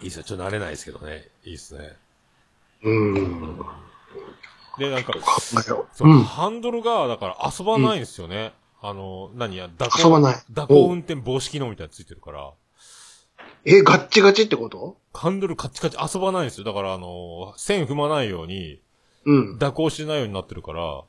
[0.00, 1.28] いいっすよ、ちょっと慣れないですけどね。
[1.44, 1.96] いいっすね。
[2.82, 3.56] うん。
[3.58, 3.64] 考
[4.80, 6.08] で、なんか、う。
[6.08, 6.22] ん。
[6.24, 8.54] ハンドルが、だから遊ばないんですよね。
[8.80, 12.50] あの、何や、蛇遊ばない蛇行運転防止機能みたいなのついてるから。
[13.66, 14.96] え、ガッチガチってこと？
[15.12, 16.64] ハンドルカチカチ遊ばないんですよ。
[16.64, 18.80] だからあの、線踏まないように、
[19.26, 19.58] うん。
[19.58, 21.02] 蛇行しないようになってるから、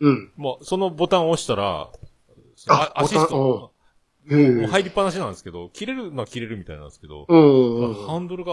[0.00, 0.30] うん。
[0.36, 1.88] もうそのボタンを押したら、
[2.68, 3.73] あアシスト、うん。
[4.26, 8.06] もう入りっぱなしなんですけど、切れるのは切れるみたいなんですけど、うん。
[8.06, 8.52] ハンドルが、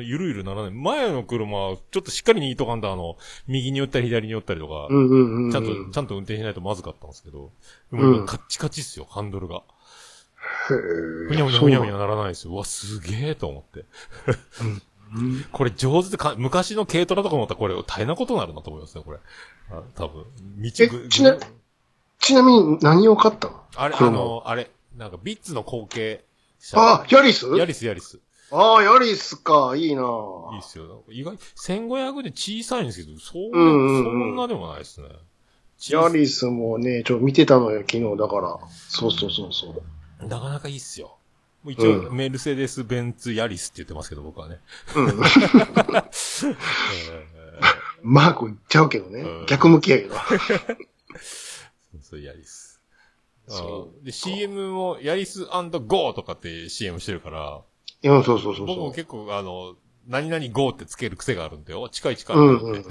[0.00, 0.70] ゆるゆるならない。
[0.70, 3.16] 前の車は、ちょっとしっかりにいとかんと、あの、
[3.48, 4.88] 右に寄ったり左に寄ったりとか。
[4.88, 7.50] ちゃんと、ちゃんと運転しないとまずかったんですけど、
[7.92, 9.56] でうカッチカチっすよ、ハンドルが。
[9.56, 9.62] へ
[10.70, 12.52] ふにゃふにゃふにゃふにゃならないですよ。
[12.52, 13.84] うわ、すげえと思って。
[14.62, 14.82] うん
[15.52, 19.18] これ上手でか、昔の軽トラとか思ったらこれ大変なことになるなと思いますね、これ。
[19.70, 20.24] あ多分。
[20.58, 20.70] 道
[21.08, 21.38] ちな
[22.18, 23.62] ちなみに何を買ったの？
[23.76, 26.24] あれ、あ車の、あれ、なんかビッツの後継
[26.58, 26.76] 車。
[26.76, 27.46] あ、ヤリス？
[27.56, 28.18] ヤリスヤリス。
[28.50, 30.02] ああ、ヤリスか、いいな
[30.52, 31.04] いいっすよ。
[31.08, 35.08] 意外、1500で小さいんですけど、そう、うんうんうんそんなでもないですね。
[35.90, 38.58] ヤリスもね、ちょ、見てたのよ、昨日、だから。
[38.88, 40.26] そうそうそうそう。
[40.26, 41.16] なかなかいいっすよ。
[41.62, 44.58] もう一応、うメルセデス・ベンツ・ヤリスって言ってますけど、僕はね。
[44.96, 45.08] うん。
[45.08, 45.12] え
[48.02, 49.46] マーク言っちゃうけどねうん。
[49.46, 50.14] 逆向きやけど。
[50.16, 50.76] ー
[52.00, 52.67] そう、ヤリス。
[54.02, 57.60] で、CM も、ヤリスゴーとかって CM してるから、
[58.02, 59.74] うん、そうそうそう僕もそ結構、あの、
[60.06, 62.36] 何々ゴーってつける癖があるんで、お、近い近い。
[62.36, 62.40] う。
[62.40, 62.80] うんうん。
[62.80, 62.88] って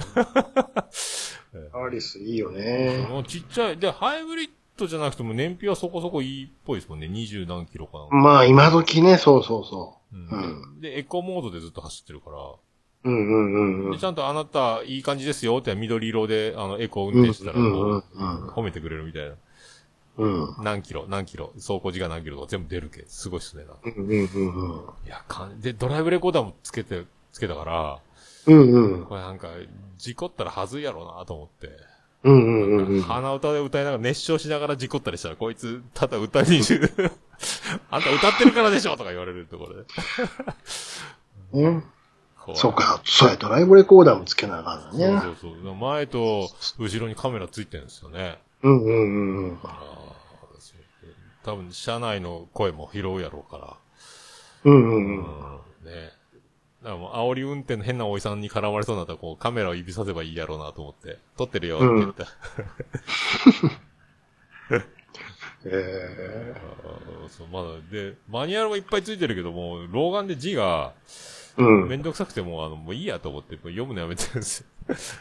[1.73, 3.07] ヤリスいいよね。
[3.09, 3.77] もうちっちゃい。
[3.77, 7.07] で、ハイブリッドじゃなくても燃費はそこそこいいっぽいですもんね。
[7.07, 8.21] 二十何キロかな。
[8.21, 10.19] まあ、今時ね、そうそうそうう。
[10.19, 12.37] んで、エコモードでずっと走ってるから。
[13.03, 13.99] うんうんうんうで、ん。
[13.99, 19.35] ちゃんとあなた、いい感じですよって緑色で、あの、エコ運転してたら、褒めてくれるみたいな。
[20.17, 20.55] うん。
[20.63, 23.05] 何キロ、何キロ、走行時間何キロとか全部出るけ。
[23.07, 23.65] すごいっすね。
[23.65, 24.81] なんかうんうんうんうん。
[25.05, 27.99] いや、かん、で、ドライブレコーダーもつけて、つけたから、
[28.47, 29.05] うんうん。
[29.05, 29.49] これなんか、
[29.97, 31.69] 事故ったらはずいやろうなと思って。
[32.23, 33.01] うんうんうんうん。
[33.01, 36.61] 鼻歌で歌いながら熱唱しながら事故ったりしたら、こいつ、ただ歌に、
[37.91, 39.85] あんた歌ってるからでしょとか言われるところで。
[41.53, 41.83] うん。
[42.39, 43.01] 怖いそうか。
[43.05, 45.21] そうや、ドライブレコーダーもつけなあかんのそうね。
[45.21, 45.75] そうそう。
[45.75, 46.49] 前と
[46.79, 48.39] 後ろにカメラついてるんですよね。
[48.63, 49.57] うんうんうんうん。
[51.47, 53.77] 多分、車内の声も拾うやろうから。
[54.65, 55.05] うんうんううん。
[55.21, 55.21] ん。
[55.85, 56.11] ね。
[56.83, 62.27] だからもう、煽り運転の変なおじさんに絡まれそうになったら、こう、カメラを指させばいいやろうなと思って、撮ってるよって言った。
[65.65, 70.93] えあーそう、まだ、で、マニュアルはいっぱいついてるけども、老眼で字が、
[71.57, 71.87] えうん。
[71.87, 74.67] めんどくさくてもう、あの、もういいやと思って、もう読むのやめてるんですよ。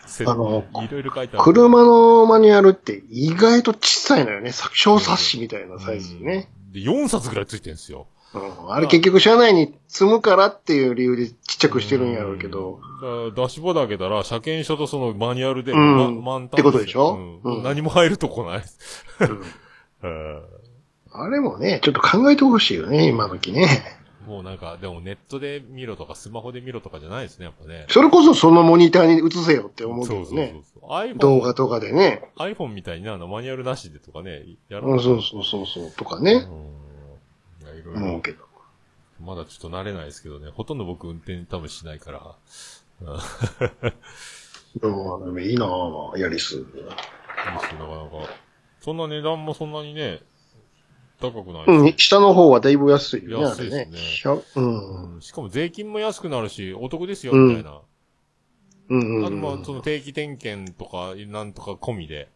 [0.07, 1.45] せあのいろいろ書いてある。
[1.45, 4.53] 車のマニュアルって意外と小さいのよね。
[4.53, 6.49] 小冊子みたいなサイズでね。
[6.69, 6.73] うん。
[6.73, 8.07] で、4冊ぐらいついてるんですよ。
[8.35, 8.73] うん。
[8.73, 12.81] あれ結局車内に積むからっていう理由でちっちゃくしてるんやろうけど。
[13.03, 13.35] うん。
[13.35, 17.41] だダッシュボード開けたら、車検証とそのマニュアルで、うんま満タンってことでしょ？
[17.45, 18.65] うんうん何も入るとこない
[20.03, 20.43] うん
[21.13, 23.69] あれもね、ちょっと考えてほしいよね、今時ね。
[24.27, 27.87] もうなんか、でもネットで見ろとか、スマホで見ろとかじゃないですね、やっぱね。
[27.89, 30.63] それこそそのモニターに映せよって思うけそうそうそうどね。
[30.81, 30.91] そう。
[30.91, 32.29] iPhone 動画とかでね。
[32.37, 35.91] iPhone みたいにあの、マニュアルなしでとかね、やるうん、そうそうそうそう。
[35.93, 36.23] とかうん。
[36.23, 36.33] いね。
[36.35, 38.45] やいろいろ、思うけど。
[39.21, 40.51] まだちょっと慣れないですけどね。
[40.51, 42.35] ほとんど僕運転多分しないから。
[44.83, 46.57] うん、いいなぁ、ヤリス。
[46.57, 48.29] いいっすよなかなか。
[48.81, 50.21] そんな値段もそんなにね、
[51.21, 55.15] 高くないうん、下の方はだいぶ安いよね、安いですねうん。
[55.15, 57.81] うんしかも税金も安くなるし、お得ですよ、うんみたいな。
[58.89, 59.17] うん。
[59.19, 62.29] うんあと、まあ、その定期点検とか、なんとか込みで、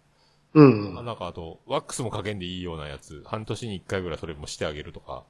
[0.54, 0.98] うん。
[0.98, 5.24] あなんかあと、ワックスもかけんでいいようなやつ、半年に一回ぐらいそれもしてあげるとか、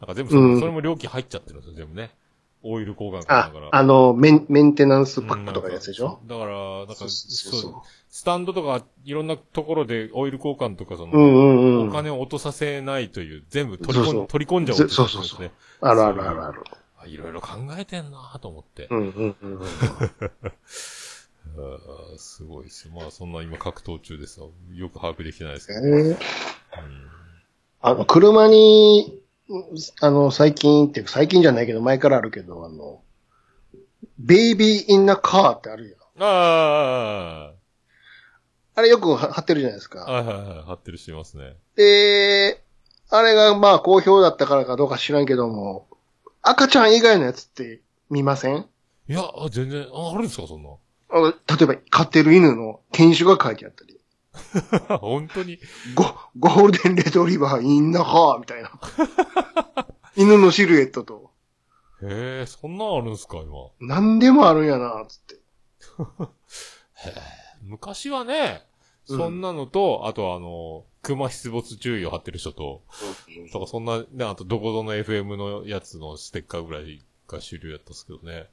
[0.00, 2.10] なんか全部そ,、れも料金入っちゃってるんですよ、全部ね。
[2.62, 6.18] オイル交換だから。、あの、メン、メンテナンスパックとかやつでしょ？
[6.20, 7.74] うんだから、なんか、そう。
[8.08, 11.88] スタンドとか、いろんなところでオイル交換とか、その、うんうんうん。
[11.88, 15.50] お金を落とさせないという、全部取り込んそう取り込んじゃおうとそうそうそう。
[15.80, 16.62] あるあるあるある。
[16.98, 18.88] あいろいろ考えてんなと思って。
[18.90, 19.66] うんうんうんうん。
[22.18, 22.94] すごいですよ。
[22.94, 24.50] まあ、そんな今格闘中ですよ。
[24.74, 25.80] よく把握できてないですけど。
[25.80, 26.16] えーうん
[27.80, 29.20] あの、車に、
[30.00, 33.00] あの、最近っていうか、最近じゃないけど、前からあるけど、あの、
[34.18, 35.96] ベイビーインナカーってあるよ。
[36.18, 37.55] ああ
[38.82, 40.10] れよくは貼ってるじゃないですあ、か。
[40.12, 41.56] はいはいはい、貼ってる人いますね。
[41.76, 42.62] で、
[43.10, 45.86] あれがまあ好評だったからかどうか知らんけども、
[46.42, 48.66] 赤ちゃん以外のやつって見ません？
[49.08, 50.70] いや、あ全然、あ、あるんですか、そんな。
[51.08, 54.00] あの例えば飼ってる犬の犬種が書いてあったり、
[55.00, 55.58] 本当に？
[55.94, 56.04] ゴ
[56.38, 58.70] ゴールデンレトリバーインナカーみたいな。
[60.16, 61.30] 犬のシルエットと、
[62.02, 63.70] へえ、そんなんあるんですか、今。
[63.80, 65.36] 何でもあるんやな、つって。
[67.66, 68.62] 昔はね、
[69.04, 72.82] そんなのと、あとあの、熊出没注意を貼ってる人と、
[73.52, 78.46] とかそんな、ね、あとどこぞの FM のやつのステッカーぐらいが主流やったんですけどね。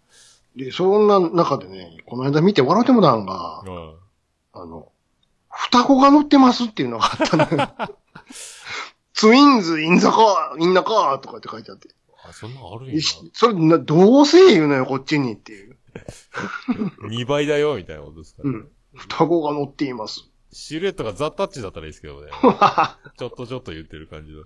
[0.55, 3.95] で、そんな中でね、この間見て笑ってもたんがう、ん。
[4.53, 4.91] あの、
[5.49, 7.73] 双子が乗ってますっていうのがあったのよ。
[9.13, 11.89] ツインズインザカー、インナカーとかって書いてあって。
[12.23, 13.01] あ、そんなんあるんや。
[13.33, 15.77] それな、どうせ言うのよ、こっちにっていう。
[17.09, 18.49] 2倍だよ、みたいなことですかね。
[18.49, 18.71] うん。
[18.95, 20.29] 双子が乗っています。
[20.51, 22.31] シルエットがザ・タッチだったらいいですけどね。
[23.17, 24.43] ちょっとちょっと言ってる感じの。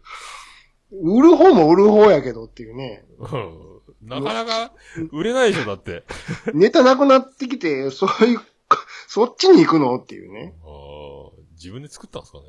[0.91, 3.05] 売る方も売る方やけどっていうね。
[3.19, 4.71] うんなかなか
[5.11, 6.03] 売れないでしょ、だって。
[6.53, 8.39] ネタなくなってきて、そういう、
[9.07, 10.55] そっちに行くのっていうね。
[10.63, 12.45] あー自分で作ったんですかね。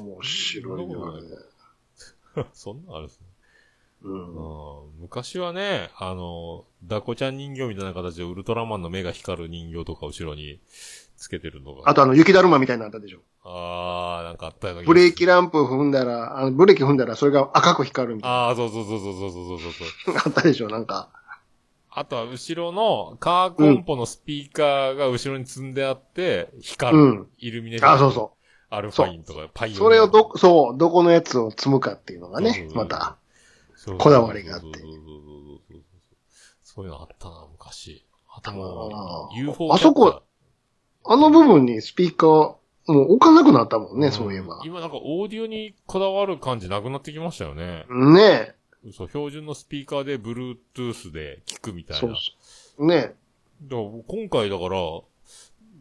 [0.00, 2.44] 面白いな、ね。
[2.52, 3.26] そんなんあるんですね。
[4.00, 10.60] うん、昔はね、あの、ダコちゃん人形みたいな形でウルトラマンの目が光る人形とか後ろに
[11.16, 11.90] つけてるのが。
[11.90, 13.18] あとあの、雪だるまみたいなのあったでしょ？
[13.42, 18.36] ああ、なんかあったようなブレーキランプ踏んだら、あのブレーキ踏んだらそれが赤く光るみたいな。
[18.36, 19.58] ああ、そうそうそうそうそうそう
[20.04, 21.08] そうあったでしょ、なんか。
[21.90, 27.92] あとは後ろのカーコンポのスピーカーが後ろに積んであって、光る、うん、イルミネーション。
[27.92, 28.38] あ、そうそう。
[28.70, 29.78] アルファインとかパイオニ。
[29.78, 33.16] それをど、そう、どこのやつを積むかっていうのがね、また。
[33.98, 34.66] こだわりがあって
[36.62, 38.04] そういうのあったな、昔。
[38.28, 40.22] あとあもう、ー UFO あそこ
[41.04, 44.60] あの部分にスピーカー、もう置かなくなったもんね、そういえば。
[44.64, 47.86] 今なんかオーディオにこだわる感じなくなってきましたよね。
[47.90, 48.54] ね
[48.92, 51.98] そう、標準のスピーカーで Bluetooth で聞くみたえ。
[51.98, 52.08] いな。
[52.08, 52.16] そう
[52.78, 52.86] そう。
[52.86, 53.14] ねえ。
[53.62, 53.76] だ
[54.06, 54.78] 今回だから、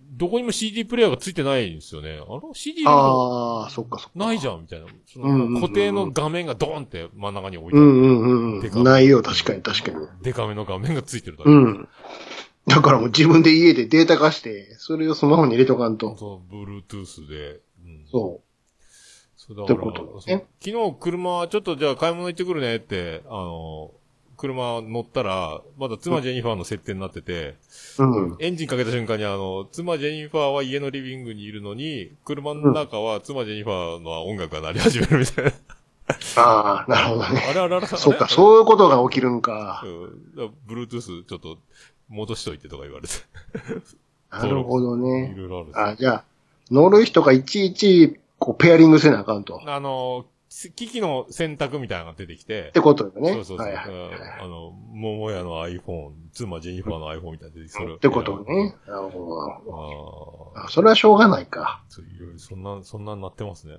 [0.09, 2.19] どこにも CD プレイヤーがついてないんですよね。
[2.25, 4.11] あの ?CD もああ、そっかそっか。
[4.15, 4.87] ないじゃんみたいな。
[5.05, 7.85] その固定の画面がドーンって真ん中に置いてある。
[7.87, 8.05] うんう
[8.57, 8.83] んうん。
[8.83, 10.07] ないよ、確かに確かに。
[10.21, 11.49] デカめの画面がついてるだけ。
[11.49, 11.87] うん。
[12.67, 16.17] だからもう自分で家でデータ化して、それをスマホに入れとかんと。
[16.17, 17.61] そう、Bluetooth で。
[17.85, 18.41] うん、そ
[19.35, 23.91] そうだから、ってことそうね昨日車、ちょっとじゃあ買い物行ってくるねって、あの、
[24.37, 27.55] 車乗ったら、まだ妻ジェニファーの設定になってて、
[27.97, 28.03] う。
[28.03, 28.37] うん。
[28.39, 35.51] エンジンかけた瞬間にあの、妻ジェニファーは家のリビングにいるのに、車の中は妻ジェニファーの音楽が鳴り始めるみたいな。
[36.37, 37.43] ああ、なるほどね。
[37.49, 38.27] あれあれあれそっか、う。
[38.29, 39.81] そういうことが起きるんか。
[39.83, 40.35] うん。
[40.35, 41.57] だから Bluetooth ちょっと
[42.07, 43.13] 戻しといてとか言われて。
[44.31, 45.33] なるほどいね。
[45.35, 46.23] ろいろあるあじゃあ、
[46.69, 49.55] 乗る人がいちいちこう、ペアリングせなあかんと。
[49.57, 53.33] っあの、機器の選択みたいなのが出てきて、てことよね。
[53.33, 53.67] そうそうそう。
[53.67, 58.75] はいはいうんあの、桃屋の iPhone、妻ジェニファーの iPhone みたいなの出てきてそれをってことね。
[58.87, 60.53] なるほあど。
[60.55, 61.83] ああそれはしょうがないか。
[61.89, 63.77] そういろいろそんな、そんなになってますね。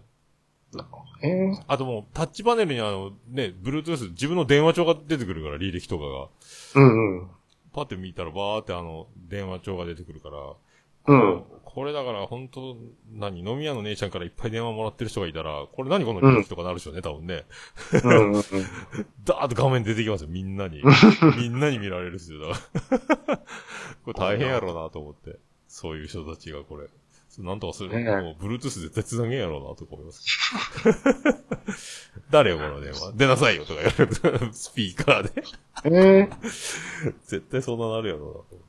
[1.23, 6.29] えーあともう、タッチパネルにあの、ね、Bluetooth、自分の電話帳が出てくるから、履歴とかが。
[6.75, 7.31] うんうん。
[7.73, 10.37] パって見たら、バーってあの、電話帳が出てくるから。
[11.09, 11.45] うん。
[11.65, 12.77] これだから、本当
[13.13, 13.41] 何？
[13.41, 17.45] 飲み屋の姉ちゃんからいっぱい電話もらってる人がいたら、これ何この履歴とかなるでしょうね、多分ね。
[18.05, 18.43] うんうんうん。
[19.25, 20.83] ダーッと画面出てきますよ、みんなに。
[21.39, 22.61] みんなに見られるっすよ、だか
[23.29, 23.37] ら。
[24.05, 25.39] これ大変やろうなと思って。
[25.69, 26.89] そういう人たちがこれ。
[27.39, 27.91] なんとかする。
[27.91, 30.25] ねえもう、Bluetooth 絶対繋げんやろうなと思います。
[32.31, 33.13] 誰よ、この電話？
[33.13, 33.93] 出なさいよ、とか言わ
[34.31, 34.53] れる。
[34.53, 35.43] スピーカーで。
[35.85, 36.53] えー
[37.27, 38.68] 絶対そんななるやろうなと思って。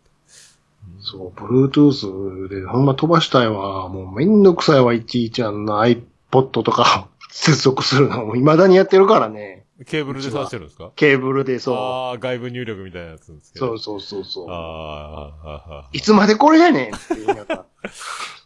[1.01, 3.87] そう、Bluetooth でほんま飛ばしたいわ。
[3.89, 9.65] もうめんどくさいわ、いちいちあんな iPod とか 接続するのも未だにやってるからね。
[9.87, 10.91] ケーブルで挿してるんですか？
[10.97, 11.75] ケーブルでそう。
[11.75, 13.77] ああ、外部入力みたいなやつですけど。
[13.77, 14.49] そうそうそうそう。
[14.49, 17.65] ああ、ああ、いつまでこれやねんって言いながら。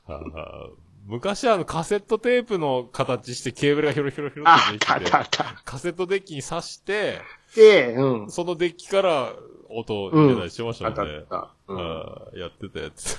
[0.10, 0.68] ああ。
[1.06, 5.38] 昔あのカセットテープの形してケーブルがヒョロヒョロヒョロあってできて。
[5.66, 7.20] カセットデッキに挿して、
[7.56, 8.30] で、うん。
[8.32, 9.34] そのデッキから
[9.76, 11.22] 音を入れたりしてましたもんねっ。
[11.24, 11.50] た。
[11.68, 11.80] うん。
[11.80, 13.18] ああやってたやつ。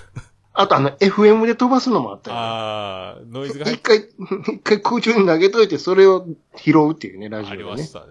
[0.56, 2.42] あとあの、FM で飛ばすのもあったよね。
[2.42, 6.26] ああ、ノイズが一回、一回空中に投げといて、それを
[6.56, 7.64] 拾うっていうね、ラジオあでね。
[7.64, 8.06] りましたね。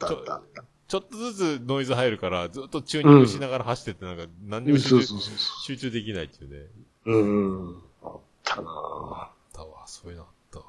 [0.00, 0.42] あった。
[0.86, 5.18] ちょっとずつノイズ入るから、ずっとチューニングしながら走ってってなんか何にも集中
[5.64, 6.66] 集中できないっていうね。
[7.06, 7.12] う。
[7.12, 7.82] うんうん。
[8.04, 10.64] あったなぁあったわ、そういうのあったわ。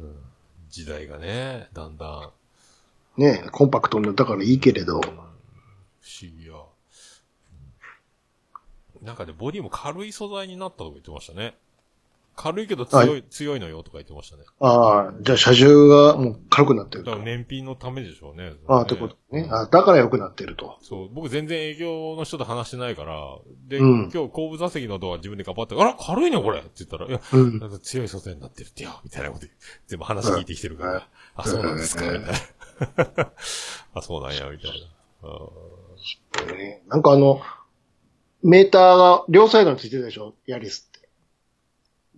[0.00, 0.14] うん。
[0.70, 2.32] 時代がね、だんだ
[3.18, 5.00] ん、ねコンパクトになったからいいけれど。
[6.02, 6.54] 不思議や。
[6.54, 6.66] うん
[9.02, 11.56] なんかね、ボディも軽い素材になったとか言ってましたね。
[12.34, 14.44] 軽いけど強い、強いのよとか言ってましたね。
[14.60, 17.28] ああ、じゃあ車重がもう軽くなってるとだから。
[17.28, 18.52] 燃費のためでしょうね。
[18.68, 19.48] ああ、ってことね。
[19.50, 20.78] あだから良くなってると。
[20.80, 23.36] そう、僕全然営業の人と話してないから、
[23.68, 27.58] で、うん今日後部座席のドア自分で頑張って、あら、軽いねこれって言ったら、いや、うん。
[27.58, 29.46] なんか強い素材になってるってよ、みたいなこと
[29.88, 32.32] 全部話聞いてきてるから、あ、そうなんですか、みたいな。
[33.94, 34.76] あ、そうなんや、みたいな。
[35.24, 35.81] あー
[36.56, 37.40] ねなんかあの、
[38.42, 40.34] メーターが両サイドについてるでしょ？
[40.46, 41.08] ヤリスって。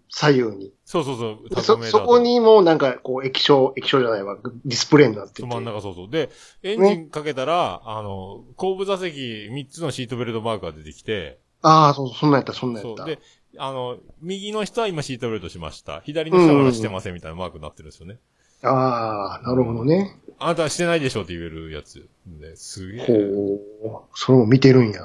[0.09, 0.73] 左右に。
[0.85, 5.47] そうそうそう、でそ、そこにもなんかこう液晶、液晶じゃないわ、ディスプレイになってて。
[5.47, 6.11] 真ん中そうそう。
[6.11, 6.31] で、
[6.63, 9.19] エンジンかけたら、あの、後部座席
[9.51, 13.05] 3つのシートベルトマークが出てきて、ああ、そう、そんなんやった、そんなんやった。
[13.07, 13.19] で、
[13.57, 16.01] あの、右の人は今シートベルトしました。
[16.03, 18.19] 左の人はまだしてませんみたいなマークになってるんですよね。
[18.65, 20.17] ああ、なるほどね。
[20.39, 22.09] あなたはしてないでしょって言えるやつ。
[22.27, 23.07] ね、すげえ。
[23.07, 24.01] ほう。
[24.15, 24.93] それも見てるんや。
[24.93, 25.05] いや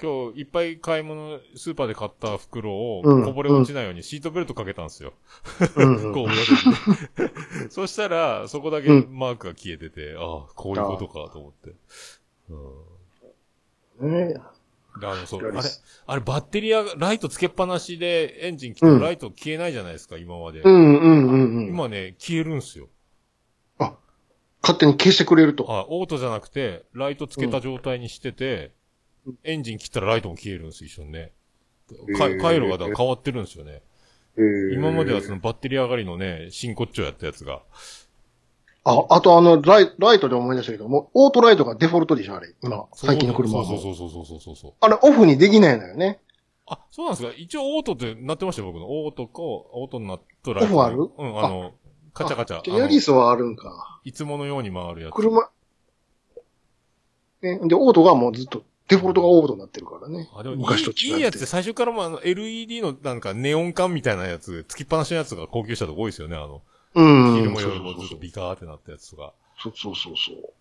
[0.00, 5.12] 今日いっぱい買い物、スーパーで買った袋をうんこぼれ落ちないようにシートベルトかけたんですよ。
[5.76, 6.28] うん う、
[7.70, 11.74] そしたら、そこだけマークが消えてて、ああ、こういうことかと思って。
[14.00, 14.28] うん。
[14.28, 14.36] ね
[15.00, 20.60] であの、そう、あれス、あれ、バッテリー、ライトつけっぱなしでエンジン来てもライト消えないじゃないですか、今まで。
[20.60, 21.66] うんうんうんうん。
[21.68, 22.88] 今ね、消えるんすよ。
[24.64, 25.70] 勝手に消してくれると。
[25.70, 28.72] あ、オートじゃなくて、ライトつけた状態にしてて、
[29.42, 31.32] エンジン切ったらライトも消えるんです、一緒にね。
[32.16, 33.82] 回路がだから変わってるんですよね。
[34.38, 37.62] へー今まではそのバッテリー上がりのね、真骨頂やったやつが。
[38.84, 42.54] あ、あとあの、ライライトで思い出したけど、もう、オートライトがデフォルトでしょ、あれ。
[42.62, 43.64] 今、最近の車は。
[43.64, 44.72] そうそうそうそうそうそうそう。
[44.80, 46.20] あれ、オフにできないのよね。
[46.66, 48.86] あ、そうなんですか一応オートってなってましたよ、僕の。
[49.04, 50.74] オートか、オートになっとライト。
[50.74, 50.96] オフある？
[51.16, 51.72] うん、あの、
[52.12, 52.76] カチャカチャ。
[52.78, 54.00] ヤリスはあるんか。
[54.04, 55.14] いつものように回るやつ。
[55.14, 55.50] 車、
[57.42, 60.28] ね、で、オートがもうずっと、デフォルトがオートになってるからね。
[60.34, 66.60] あ、でも昔と違いいいやつで最初からもあの LED のなんかネオン管みたいなやつ、つきっぱなしのやつが高級車とか多いですよね、あの。
[66.94, 67.36] うん。
[67.36, 69.32] 昼も夜もずっとビカーってなったやつとか。
[69.58, 70.52] そうそうそうそう。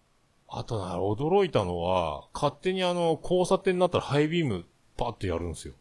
[0.48, 4.66] あとな、驚いたのは、勝手にあの、交差点になったらハイビーム
[4.98, 5.74] パッてやるんですよ。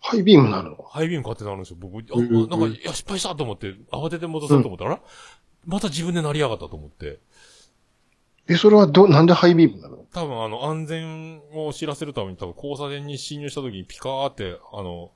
[0.00, 0.76] ハイビームなの？
[0.90, 1.78] ハイビーム勝手になるんですよ。
[1.80, 5.00] 僕、あ、うんなんか、いや、失敗したと思って、慌てて戻そうと思ったら、あら
[5.64, 7.20] また自分で成り上がったと思って。
[8.46, 10.04] え、それはど、なんでハイビームなの？
[10.12, 15.10] 多分あの、安全を知らせるために多分交差点に侵入した時にピカーって、あの、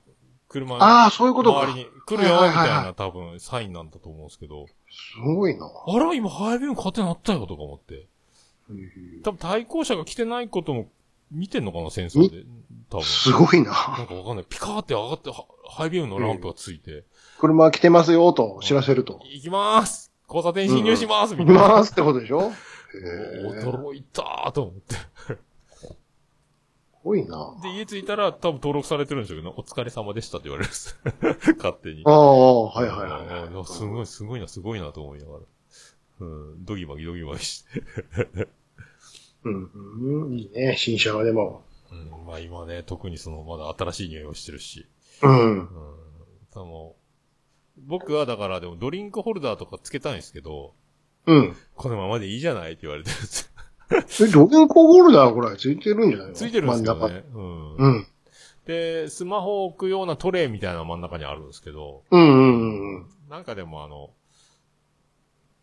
[0.49, 1.61] 車のああ、そういうことか。
[1.61, 5.69] 周りに来るよ、みたいな多分サインなんだと思うんですけど、すごいな。
[5.87, 8.07] あら、今ハイビーム勝手になったよとか思って。
[9.23, 10.89] 多分対向車が来てないことも
[11.31, 12.43] 見てんのかな、センサーで。
[12.89, 13.03] 多分。
[13.05, 13.71] すごいな。
[13.97, 14.45] なんかわかんない。
[14.49, 17.03] ピカーって上がって、はハイビームのランプがついて、
[17.39, 19.21] 車来てますよ、と知らせると。
[19.31, 21.61] 行きまーす交差点侵入します、み行たいな。
[21.61, 22.51] きますってことでしょ？
[22.91, 24.95] 驚いたーと思って。
[27.09, 27.55] こごいな。
[27.63, 30.99] で、家着いたら多分登録されてるんでしょうけど、お疲れ様でしたって言われるんです。
[31.57, 32.03] 勝手に。
[32.05, 33.49] ああ、はいはいはいあはい。
[33.49, 35.39] ーすごい、すごいな、すごいなと思いながら。
[36.19, 37.81] うん、ドギマギドギマギして。
[39.43, 41.63] うん、うん、いいね、新車はでも。
[41.91, 44.85] うん、まあ今ね、特にその、まだ新しい匂いをしてるし。
[45.23, 45.59] うん。
[45.59, 45.69] うん。
[46.51, 46.95] その、
[47.77, 50.73] 僕はだからでもドリンクホルダーとかつけたいんですけど、
[51.25, 51.55] うん。
[51.75, 53.48] このままでいいじゃないって言われてるんですよ。
[53.91, 56.33] え、ドリンクホルダーこれついてるんじゃないの？
[56.33, 57.23] ついてるんですけど真んね。
[57.33, 57.77] うん。
[58.01, 58.07] 中。
[58.65, 62.21] で、スマホを置くようなトレイみたいな真ん中にあるんですけど、うん。
[62.21, 63.05] うんうんうん。
[63.29, 64.11] なんかでもあの、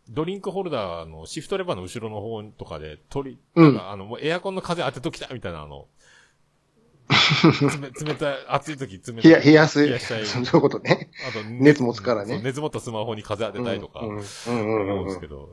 [0.09, 5.87] ドリンクホルダーのシフトレバーの後ろの方とかで、取り、うんあの、もうエアコンの風当てときたいみたいなあの、
[7.09, 9.23] 冷 冷たい、暑い時冷たい。
[9.23, 9.85] 冷や、冷やす。
[9.85, 10.25] 冷やしたい。
[10.25, 11.09] そういうことね。
[11.27, 14.09] あと、熱持つからね熱持ったスマホに風当てたいとか、うん。
[14.09, 15.27] うん思うんうんうんうんですけ。
[15.27, 15.49] ど。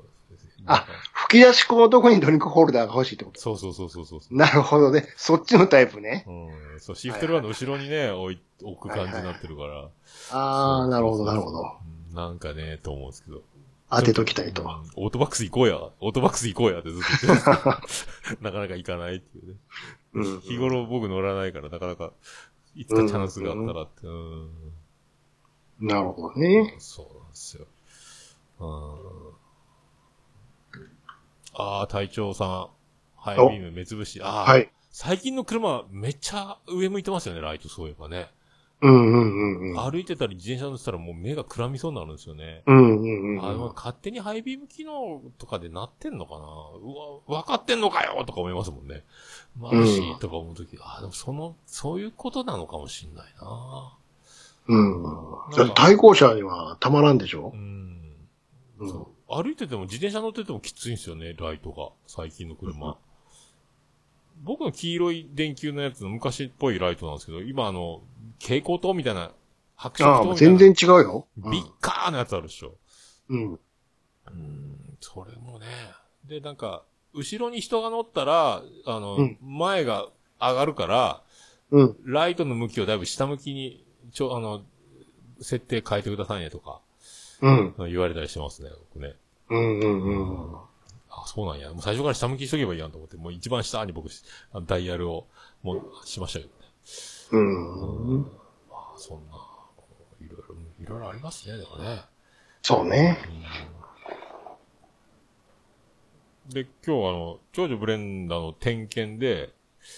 [0.66, 3.40] あ吹き出し口のとこにドリンクホルダーが欲しいってこと？
[3.40, 4.20] そうそうそうそうそう。
[4.36, 5.06] なるほどね。
[5.16, 6.24] そっちのタイプね。
[6.26, 6.80] うん。
[6.80, 9.88] そう、シフトレバーの後ろにね、置い、置く感じになってるから。
[10.30, 11.60] ああ、なるほど、なるほど。
[11.60, 13.42] うんなんかね、と思うんですけど。
[13.90, 14.62] 当てときたいと。
[14.62, 15.78] うんオートバックス行こうや。
[16.00, 19.54] オートバックス行こうやってずっと言ってる なかなか行かないっていうね。
[20.14, 22.12] うん日頃僕乗らないから、なかなか、
[22.76, 24.06] いつかチャンスがあったらって。
[24.06, 24.50] うん。
[25.80, 26.76] なるほどね。
[26.78, 27.66] そうなんですよ。
[28.60, 29.23] うん。
[31.54, 32.68] ああ、隊長さん。
[33.16, 34.20] ハイビーム目つぶし。
[34.22, 34.70] ああ、はい。
[34.90, 38.28] 最近の車めっちゃ上向いてますよね、ライトそういえばね。
[38.82, 39.90] うんうんうんうん。
[39.90, 42.62] 歩いてたり自転車乗ってたらもう目がくらみそうになるんですよね。
[42.66, 46.38] うんうんうんあの、勝手にハイビーム機能とかでなってんのかな？
[46.38, 49.04] うわ、分かってんのかよとか思いますもんね。
[49.58, 53.96] 眩しいとか思うとき、あ、でもその、そういうことなのかもしんないな
[54.66, 55.02] うん。
[55.56, 57.52] だって対向車にはたまらんでしょ？
[57.54, 58.16] うん。
[58.80, 59.06] うん
[59.42, 61.90] 歩いてても自転車乗っててもきついんですよね、ライトが。
[62.06, 62.96] 最近の車。
[64.42, 68.02] 僕の黄色い電球のやつの昔っぽいライトなんですけど、今あの、
[68.40, 69.32] 蛍光灯みたいな、
[69.76, 70.56] 白色灯みたいな。
[70.58, 71.26] 全然違うよ。
[71.36, 72.74] ビッカーなやつあるでしょ。
[73.28, 73.52] うん。
[73.52, 75.66] うん、それもね。
[76.26, 80.08] で、なんか、後ろに人が乗ったら、あの、うん前が
[80.40, 81.22] 上がるから、
[81.70, 81.96] うん。
[82.04, 84.62] ライトの向きをだいぶ下向きに、ちょ、あの、
[85.40, 86.80] 設定変えてくださいねとか、
[87.40, 87.74] うん。
[87.90, 89.16] 言われたりしてますね、僕ね。
[89.50, 90.56] うんうんうん。
[91.10, 91.70] あ、そうなんや。
[91.70, 94.08] もう最初から下向きにしとけばいいやんと思って、もう一番下に僕、
[94.66, 95.26] ダイヤルを、
[95.62, 96.54] もう、しましたけどね。
[97.32, 98.22] うん。
[98.22, 98.26] ま
[98.72, 99.34] あ、そんな、
[100.20, 102.02] いろいろ、いろいろありますね、でもね。
[102.62, 103.18] そうね。
[106.48, 109.52] で、今日あの、長女ブレンダーの点検で、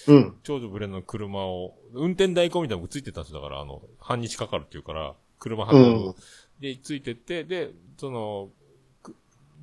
[0.09, 0.36] うん。
[0.42, 3.40] 長女ブレンダーの車を、運転代行みたいなのがついてたんですよ。
[3.40, 6.07] だから、あの、半日かかるっていうから、車運ぶ。
[6.09, 6.14] うん
[6.61, 8.53] で、ついてって、で、その、く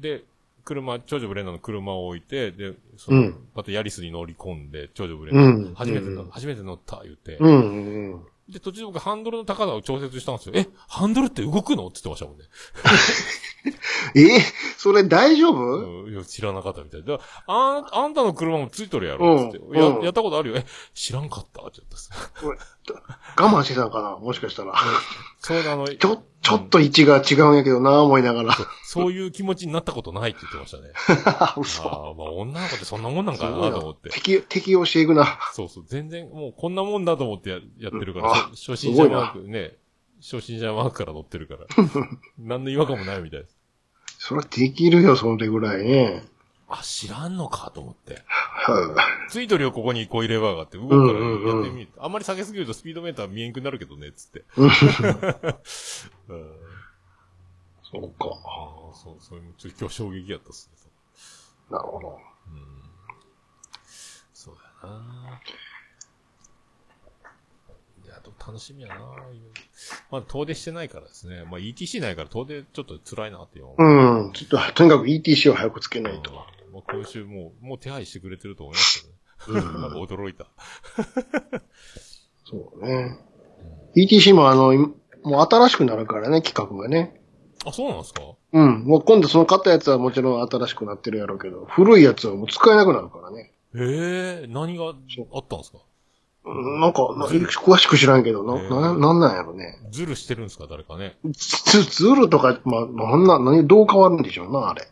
[0.04, 0.26] で、
[0.66, 7.38] 車、長女ブレンダーの車を置いて、で、その、うんまたヤリスに乗り込んで、長女ブレンダー、うん初めての、うん初めて乗った、言って。
[7.40, 8.26] うんうん。
[8.50, 10.54] で、途中で僕ハンドルの高さを調節したんですよ。
[10.56, 11.88] え、ハンドルって動くの？
[11.88, 12.44] って言ってましたもんね。
[14.16, 14.42] え
[14.78, 16.04] それ大丈夫？
[16.04, 17.18] うん、いや知らなかったみたいで。
[17.48, 20.58] あん、あんたの車もついとるやろつって、や、うんうんやったことあるよ。
[20.58, 21.62] え、知らんかった？
[21.62, 22.10] って言ったっす。
[23.40, 24.18] 我慢してたんかな？
[24.18, 24.74] もしかしたら。
[25.40, 28.56] そうあの、 ちょ、ちょっと位置が違うんやけどな思いながら。
[28.84, 30.92] そういう気持ちになったことないって言ってましたね。
[31.58, 31.84] 嘘。
[31.84, 34.10] ああ、まあ女の子ってそんなもんなんかなと思って。
[34.10, 35.40] 適、適応していくな。
[35.54, 39.78] そうそう、全然もうこんなもんだと思ってややってるから、あ初初心者マークね、
[40.22, 41.66] 初心者マークから乗ってるから。
[42.38, 43.58] 何の違和感もないみたいです。
[44.20, 46.24] それはできるよ、その手ぐらいね。
[46.80, 48.24] あ、知らんのかと思って。
[48.28, 48.96] は
[49.30, 51.90] ついとるよ、ここにコイレバーがあって、動くからうんうんうんやってみる。
[51.98, 54.44] あんまり下げすぎるとスピードメーター見えんくなるけどね、つって。
[54.58, 56.54] うんうん
[57.94, 58.26] そうか。
[58.26, 60.92] ああ、そう、それもちょっと今日衝撃やったっすね。
[61.70, 62.20] なるほど。
[64.34, 65.42] そうやな。
[68.04, 68.96] いや、でも楽しみやな。
[70.12, 71.44] まだ遠出してないからですね。
[71.44, 74.34] まあ ETC ないから遠出ちょっと辛いなっていううん。
[74.34, 76.32] ちょっと、とにかく ETC を早くつけないと。
[76.74, 79.08] まあ今週もう、もう手配してくれてると思います
[79.46, 79.64] けどね。
[79.80, 80.48] なんか驚いた。
[82.46, 83.20] そうね。
[83.96, 84.88] ETC もあの、今
[85.24, 87.22] もう新しくなるからね、企画がね。
[87.66, 88.22] あ、そうなんですか？
[88.54, 88.84] うん。
[88.84, 93.52] もう今度その買ったやつはもちろん新しくなってるやろうけど、古いやつはもう使えなくなるからね。
[93.76, 94.96] ええ何があっ
[95.48, 95.78] たんですか？
[96.46, 99.80] うんなんか、な詳しく知らんけど、な、な、なんなんやろね。
[99.92, 100.68] ズルしてるんですか？
[100.70, 101.18] 誰かね。
[101.32, 104.86] ず、ずるとか、まあ、なんな、何、どう変わるんでしょうな、あれ。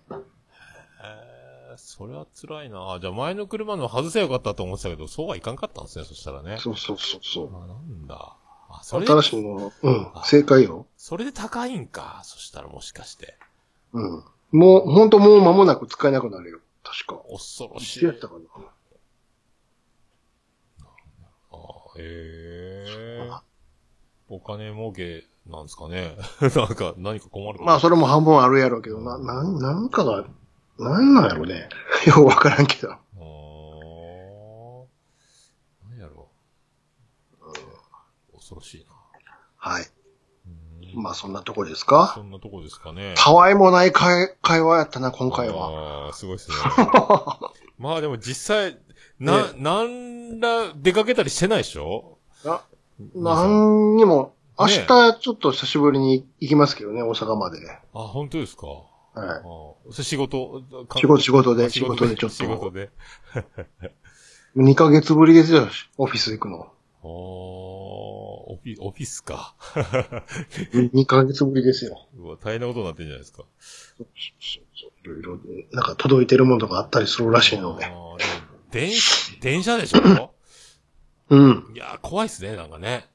[2.02, 2.98] ええそれは辛いな。
[3.00, 6.58] じゃあ前の車の外せばよかったと思ってたけど、そうはいかんかったんですね、そしたらね。
[6.60, 7.56] そうそうそうそう。
[7.64, 8.36] あ、なんだ。
[8.70, 10.88] あ、それで新しいもの、うん、正解よ。
[10.98, 12.22] それで高いんか？
[12.24, 13.38] そしたらもしかして。
[13.94, 14.24] うん。
[14.52, 16.60] もう、ほんともう間もなく使えなくなるよ。
[16.84, 17.22] 確か。
[17.30, 18.06] 恐ろしい。
[18.06, 18.40] やったかな。
[21.98, 22.86] へ
[23.28, 23.30] え。
[24.30, 26.16] お金儲けなんですかね？
[26.40, 30.26] なんか、何か困るまあ、それも半分あるやろうけど、な、なん、なんかが、
[30.82, 31.70] なんなんやろね。
[32.08, 32.92] ようわからんけど。
[32.92, 34.86] あー
[35.90, 36.30] 何やろ
[38.34, 38.38] う。
[38.38, 38.92] 恐ろしいな。
[39.58, 39.86] はい。
[40.94, 42.12] うんまあ、そんなとこですか？
[42.16, 43.14] そんなとこですかね。
[43.16, 46.06] たわいもない会会話やったな、今回は。
[46.08, 46.56] ああ、すごいですね。
[47.78, 48.78] まあでも実際、
[49.20, 52.18] な、なんら出かけたりしてないでしょ？
[52.44, 52.62] な
[53.16, 57.60] なんにも、明ね日ちょっと久しぶりに行きますけどね、大阪まで。
[57.94, 58.68] あ、本当ですか？
[58.68, 60.64] あはあそれ仕事。
[60.98, 62.36] 仕事、仕事あで、仕事でちょっと。
[62.36, 62.90] 仕事で。
[64.56, 66.72] 2ヶ月ぶりですよ、オフィス行くの。
[67.04, 69.56] ああ、オフィ、オフィスか。
[70.74, 72.08] 2ヶ月ぶりですよ。
[72.18, 73.44] うわ、大変なことになってんじゃないですか。
[74.00, 75.40] いろいろ、
[75.72, 77.92] なんか届いてるものとかあったりするらしいので。
[78.72, 78.92] 電、
[79.42, 80.34] 電車でしょ
[81.30, 81.72] うん。
[81.74, 83.08] いやー、怖いっすね、なんかね。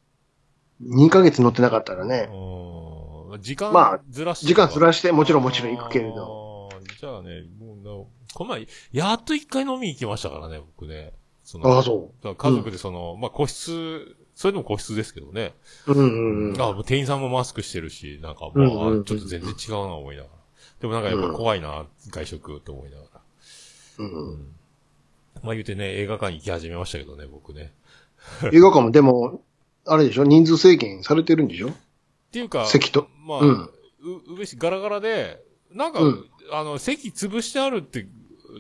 [0.83, 3.06] 2ヶ月乗ってなかったらうね、ーん。
[3.39, 4.47] 時間まあずらして。
[4.47, 6.69] 時間ずらしてもちろんもちろん行くけれど。
[7.01, 7.91] じゃあね、もうな、
[8.35, 11.13] この前、やっと一回飲み行きましたからね、僕ね。
[11.45, 15.55] そああ、そだから家族でその、まあ個室、それでも個室ですけどね。
[15.87, 15.93] う。
[15.93, 16.61] うんうんうん。
[16.61, 20.35] あもう店員さんもマスクしてるし、なんか、まあ、うんうんうんちょっと全然違うな思いながら。
[20.81, 23.21] でもなんかやっぱ怖いな、外食って思いながら。
[23.99, 24.49] うんうん。
[25.43, 27.73] まあ言うてね、映画館行き始めましたけどね、僕ね。
[28.53, 29.41] 映画館もでも、
[29.87, 31.71] あれでしょ人数制限されてるんでしょ？
[32.45, 33.09] っていうか、席と。
[33.25, 33.71] まあ、うんう、
[34.35, 38.07] うべしガラガラで、なんか、うんあの、席潰してあるって、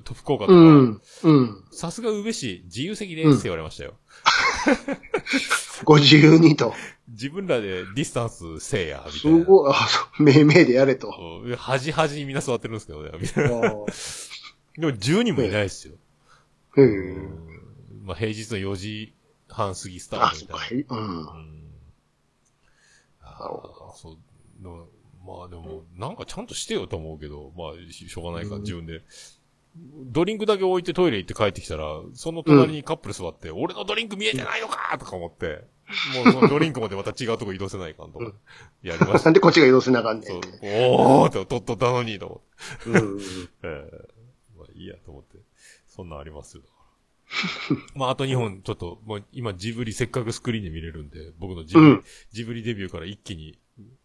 [0.04, 1.00] と福岡とか、うん。
[1.22, 1.64] うん。
[1.70, 3.94] さすが宇部市、自由席ですって言われましたよ。
[5.84, 6.74] ご自由にと。
[7.08, 9.44] 自分らでディスタンスせえや、みたすいな。
[9.44, 11.14] ごい、あ、そう、めいめいでやれと。
[11.44, 13.56] うん端端にみんな座ってるんですけどね、みたいな。
[13.58, 13.86] あでも
[14.92, 15.94] 10人もいないですよ。
[16.76, 17.28] うん
[18.04, 19.14] まあ平日の4時
[19.48, 20.74] 半過ぎスターあ、そトみた。
[20.74, 20.96] いな。
[20.96, 21.20] うん。
[21.20, 21.46] うんあ
[23.38, 24.16] なるほーそう。
[25.26, 29.02] まあでも、なんかちゃんとしてよと思うけど、まあ、ししょうがないか自分で。
[30.06, 31.84] ドリンクだけ置いてトイレ行って帰ってきたら、
[32.14, 35.64] その隣にカップル座って、俺のドリンク見えてないのかとか思って、
[36.14, 38.24] もう そのドリンクまでまた違うとこ移動せないかんとか、
[38.82, 39.30] やりましなた。
[39.30, 40.40] んでこっちが移動せなあかんねそうん。
[40.42, 42.42] おーって、とっとったのに、と思
[42.90, 42.98] って。
[43.00, 43.20] うん。
[43.64, 44.08] ええ
[44.56, 45.38] まあいいやと思って。
[45.88, 46.62] そんなんありますよ。
[46.62, 46.85] だから
[47.94, 52.04] まああと2本、ちょっと、もう今ジブリせっかくスクリーンで見れるんで、僕のジブリ、うん。
[52.32, 53.58] ジブリデビューから一気に、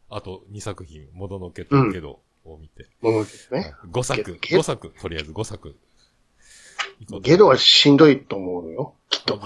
[0.09, 3.73] あと2作品、もののけとけどを見て、ものですね。
[3.91, 5.75] 5作、ゲ5作、とりあえず5作。
[7.21, 8.93] ゲドはしんどいと思うよ。
[9.09, 9.37] きっと。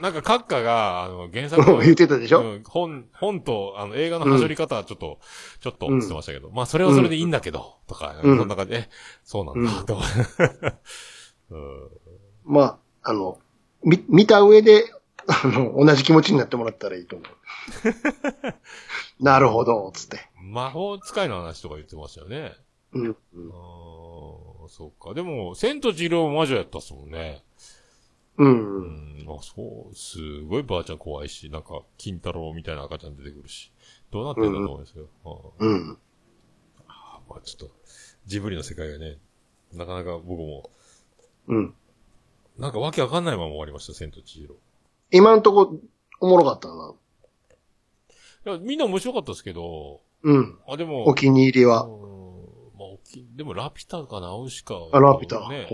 [0.00, 5.20] ななんか、閣下が、あの、原作の言ってたでしょうん本、本と、あの、映画のはしょり方はちょっと、
[5.60, 8.38] ちょっと、つってましたけど、まあ、それはそれでいいんだけど、とか、うん。
[8.38, 8.72] そんな感じ。
[8.72, 8.88] で、え、
[9.24, 9.86] そうなんだ、うん。
[9.86, 10.02] とか。
[11.50, 11.90] うん。
[12.44, 12.78] まあ、
[13.08, 13.38] あの、
[13.82, 14.84] み、見た上で、
[15.26, 18.54] あの、同じ気持ちになってもらったらいいと思う。
[19.24, 20.28] なるほど、つって。
[20.36, 22.52] 魔法使いの話とか言ってましたよね。
[22.92, 23.04] うん。
[23.04, 25.14] うんああ、そうか。
[25.14, 27.42] でも、千と千尋も魔女やったっすもんね。
[28.36, 28.44] う。
[28.44, 33.72] うんん、あ、そう、すごいばあちゃん怖いし、なんか、金太郎みたいな赤ちゃん出てくるし。
[34.10, 35.06] どうなってんだと思うんですよ。
[35.58, 35.98] うん。
[36.88, 37.74] ああまあちょっと、
[38.26, 39.16] ジブリの世界がね、
[39.72, 40.70] なかなか僕も、
[41.48, 41.74] うん。
[42.58, 44.56] なんかわけわかんないまま終わりました、千と千尋。
[45.12, 45.78] 今んとこ、
[46.20, 46.92] おもろかったな。
[48.46, 50.58] いや、みんな面白かったですけど、うん。
[50.66, 51.82] あ、でも、お気に入りは。
[51.82, 51.90] うん
[52.78, 54.74] まあ、おきでも、ラピュタかナウシカ。
[54.92, 55.48] あ、ラピュタ。
[55.48, 55.68] ね。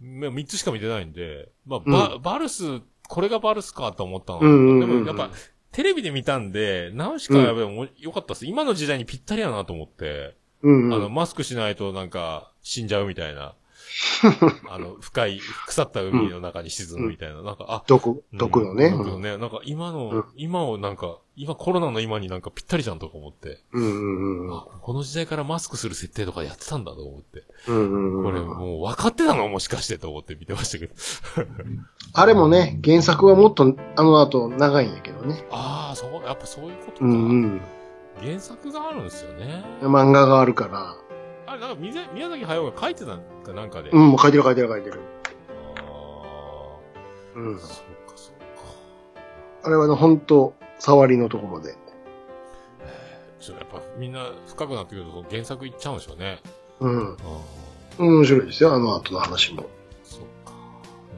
[0.00, 4.40] 三つしか見てないんで、まあ、バ、バルス、これがバルスかと思ったの。
[4.40, 5.34] うんうんうんうんでも、やっぱ、
[5.72, 8.46] テレビで見たんで、ナウシカはやっぱりもう良かったです。
[8.46, 11.14] 今の時代にぴったりやなと思って、うんあの、うん。
[11.14, 13.56] マスクしないとなんか、死んじゃうみたいな。
[14.68, 17.42] あの、深い、腐った海の中に沈むみたいな。
[17.42, 18.90] なんか、あ、毒、毒のね。
[18.90, 19.36] 毒のね。
[19.38, 23.62] なんか今の、うん今をなんか、今コロナの今になんかぴったりじゃんとか思って。
[23.72, 24.56] うんうんうん。
[24.56, 27.44] あ、この時代からマスクする設定とかやってたんだと思って。
[27.68, 30.94] うんうんうんこれもう分かってたのもしかしてと思って見てましたけど。
[32.14, 35.46] あれもね、原作はもっとあの後長いんやけどね。
[35.50, 37.04] ああ、そう、やっぱそういうことか。
[37.04, 37.14] うんう
[37.46, 37.60] ん。
[38.22, 39.64] 原作があるんですよね。
[39.82, 40.96] 漫画があるから。
[41.54, 43.90] あれ、なんか宮宮崎駿が書いてたんかなんかで。
[43.90, 45.00] うん、もう書いてる書いてる書いてる。
[45.78, 46.78] あ
[47.36, 47.58] うんあ、。
[47.60, 48.34] そうかそう
[49.62, 49.68] か。
[49.68, 51.76] あれはね、ほんと、触りのところで。
[53.40, 56.40] ちょっとやっぱみんな深くなってくると原作いっちゃうんでしょうね。
[56.80, 57.12] うん。
[57.12, 57.16] あ
[57.98, 59.66] あ、面白いですよ、あの後の話も。
[60.02, 60.54] そうか。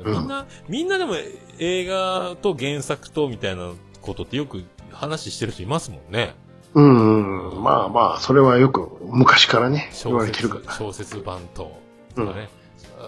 [0.04, 1.14] うんみんな、みんなでも
[1.58, 3.72] 映画と原作とみたいな
[4.02, 6.34] ことってよく話してる人いますもんね。
[6.76, 7.62] うんうん。
[7.62, 10.72] まあまあ、それはよく昔からね、言われてるか、ら。
[10.74, 11.80] 小説版と、
[12.14, 12.48] とかね。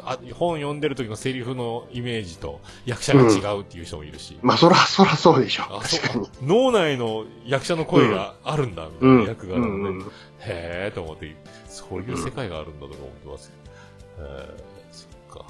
[0.04, 4.38] あ本読んでる時のセリフのイメージと役者が違うっていう人もいるし。
[4.42, 5.64] まあ、そら、そらそうでしょ。
[5.82, 6.28] 確かに。
[6.42, 9.88] 脳内の役者の声があるんだ、みたいな役柄のね。
[9.90, 11.34] うんへーと思って、
[11.68, 13.52] そういう世界があるんだとか思ってます
[14.16, 14.28] けど。
[14.28, 14.54] へー
[14.92, 15.44] そっか。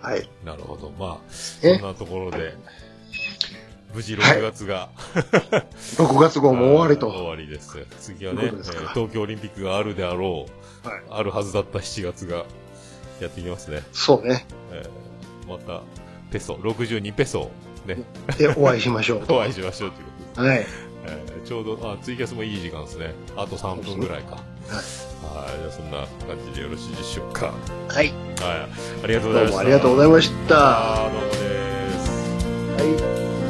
[0.00, 0.28] はい。
[0.44, 0.92] なるほど。
[0.98, 1.18] まあ、
[1.62, 1.78] え？
[1.78, 2.54] そんなところで、
[3.96, 7.08] 無事6月が、6月号も終わりと。
[7.08, 7.78] 終わりです。
[7.98, 10.44] 次はね、えー東京オリンピックがあるであろ
[10.84, 12.44] う、はいあるはずだった7月が
[13.22, 13.82] やってきますね。
[13.92, 14.44] そうね。
[14.70, 15.80] えーまた、
[16.30, 17.50] ペソ、62ペソ、
[17.86, 17.96] ね、
[18.36, 19.22] で、お会いしましょう。
[19.32, 20.48] お会いしましょうということで。
[20.50, 20.66] はい。
[21.06, 23.14] えーちょうど、あ、ツイキャスもいい時間ですね。
[23.34, 24.32] あと3分ぐらいか。
[24.32, 24.42] はい。
[25.58, 26.08] じゃあそんな感
[26.52, 27.54] じでよろしいでしょうか。
[27.88, 28.08] はい。
[28.08, 28.14] はい。
[29.04, 29.52] ありがとうございました。
[29.52, 30.96] どうもありがとうございました。
[30.96, 32.10] どうもです。
[33.00, 33.45] はい。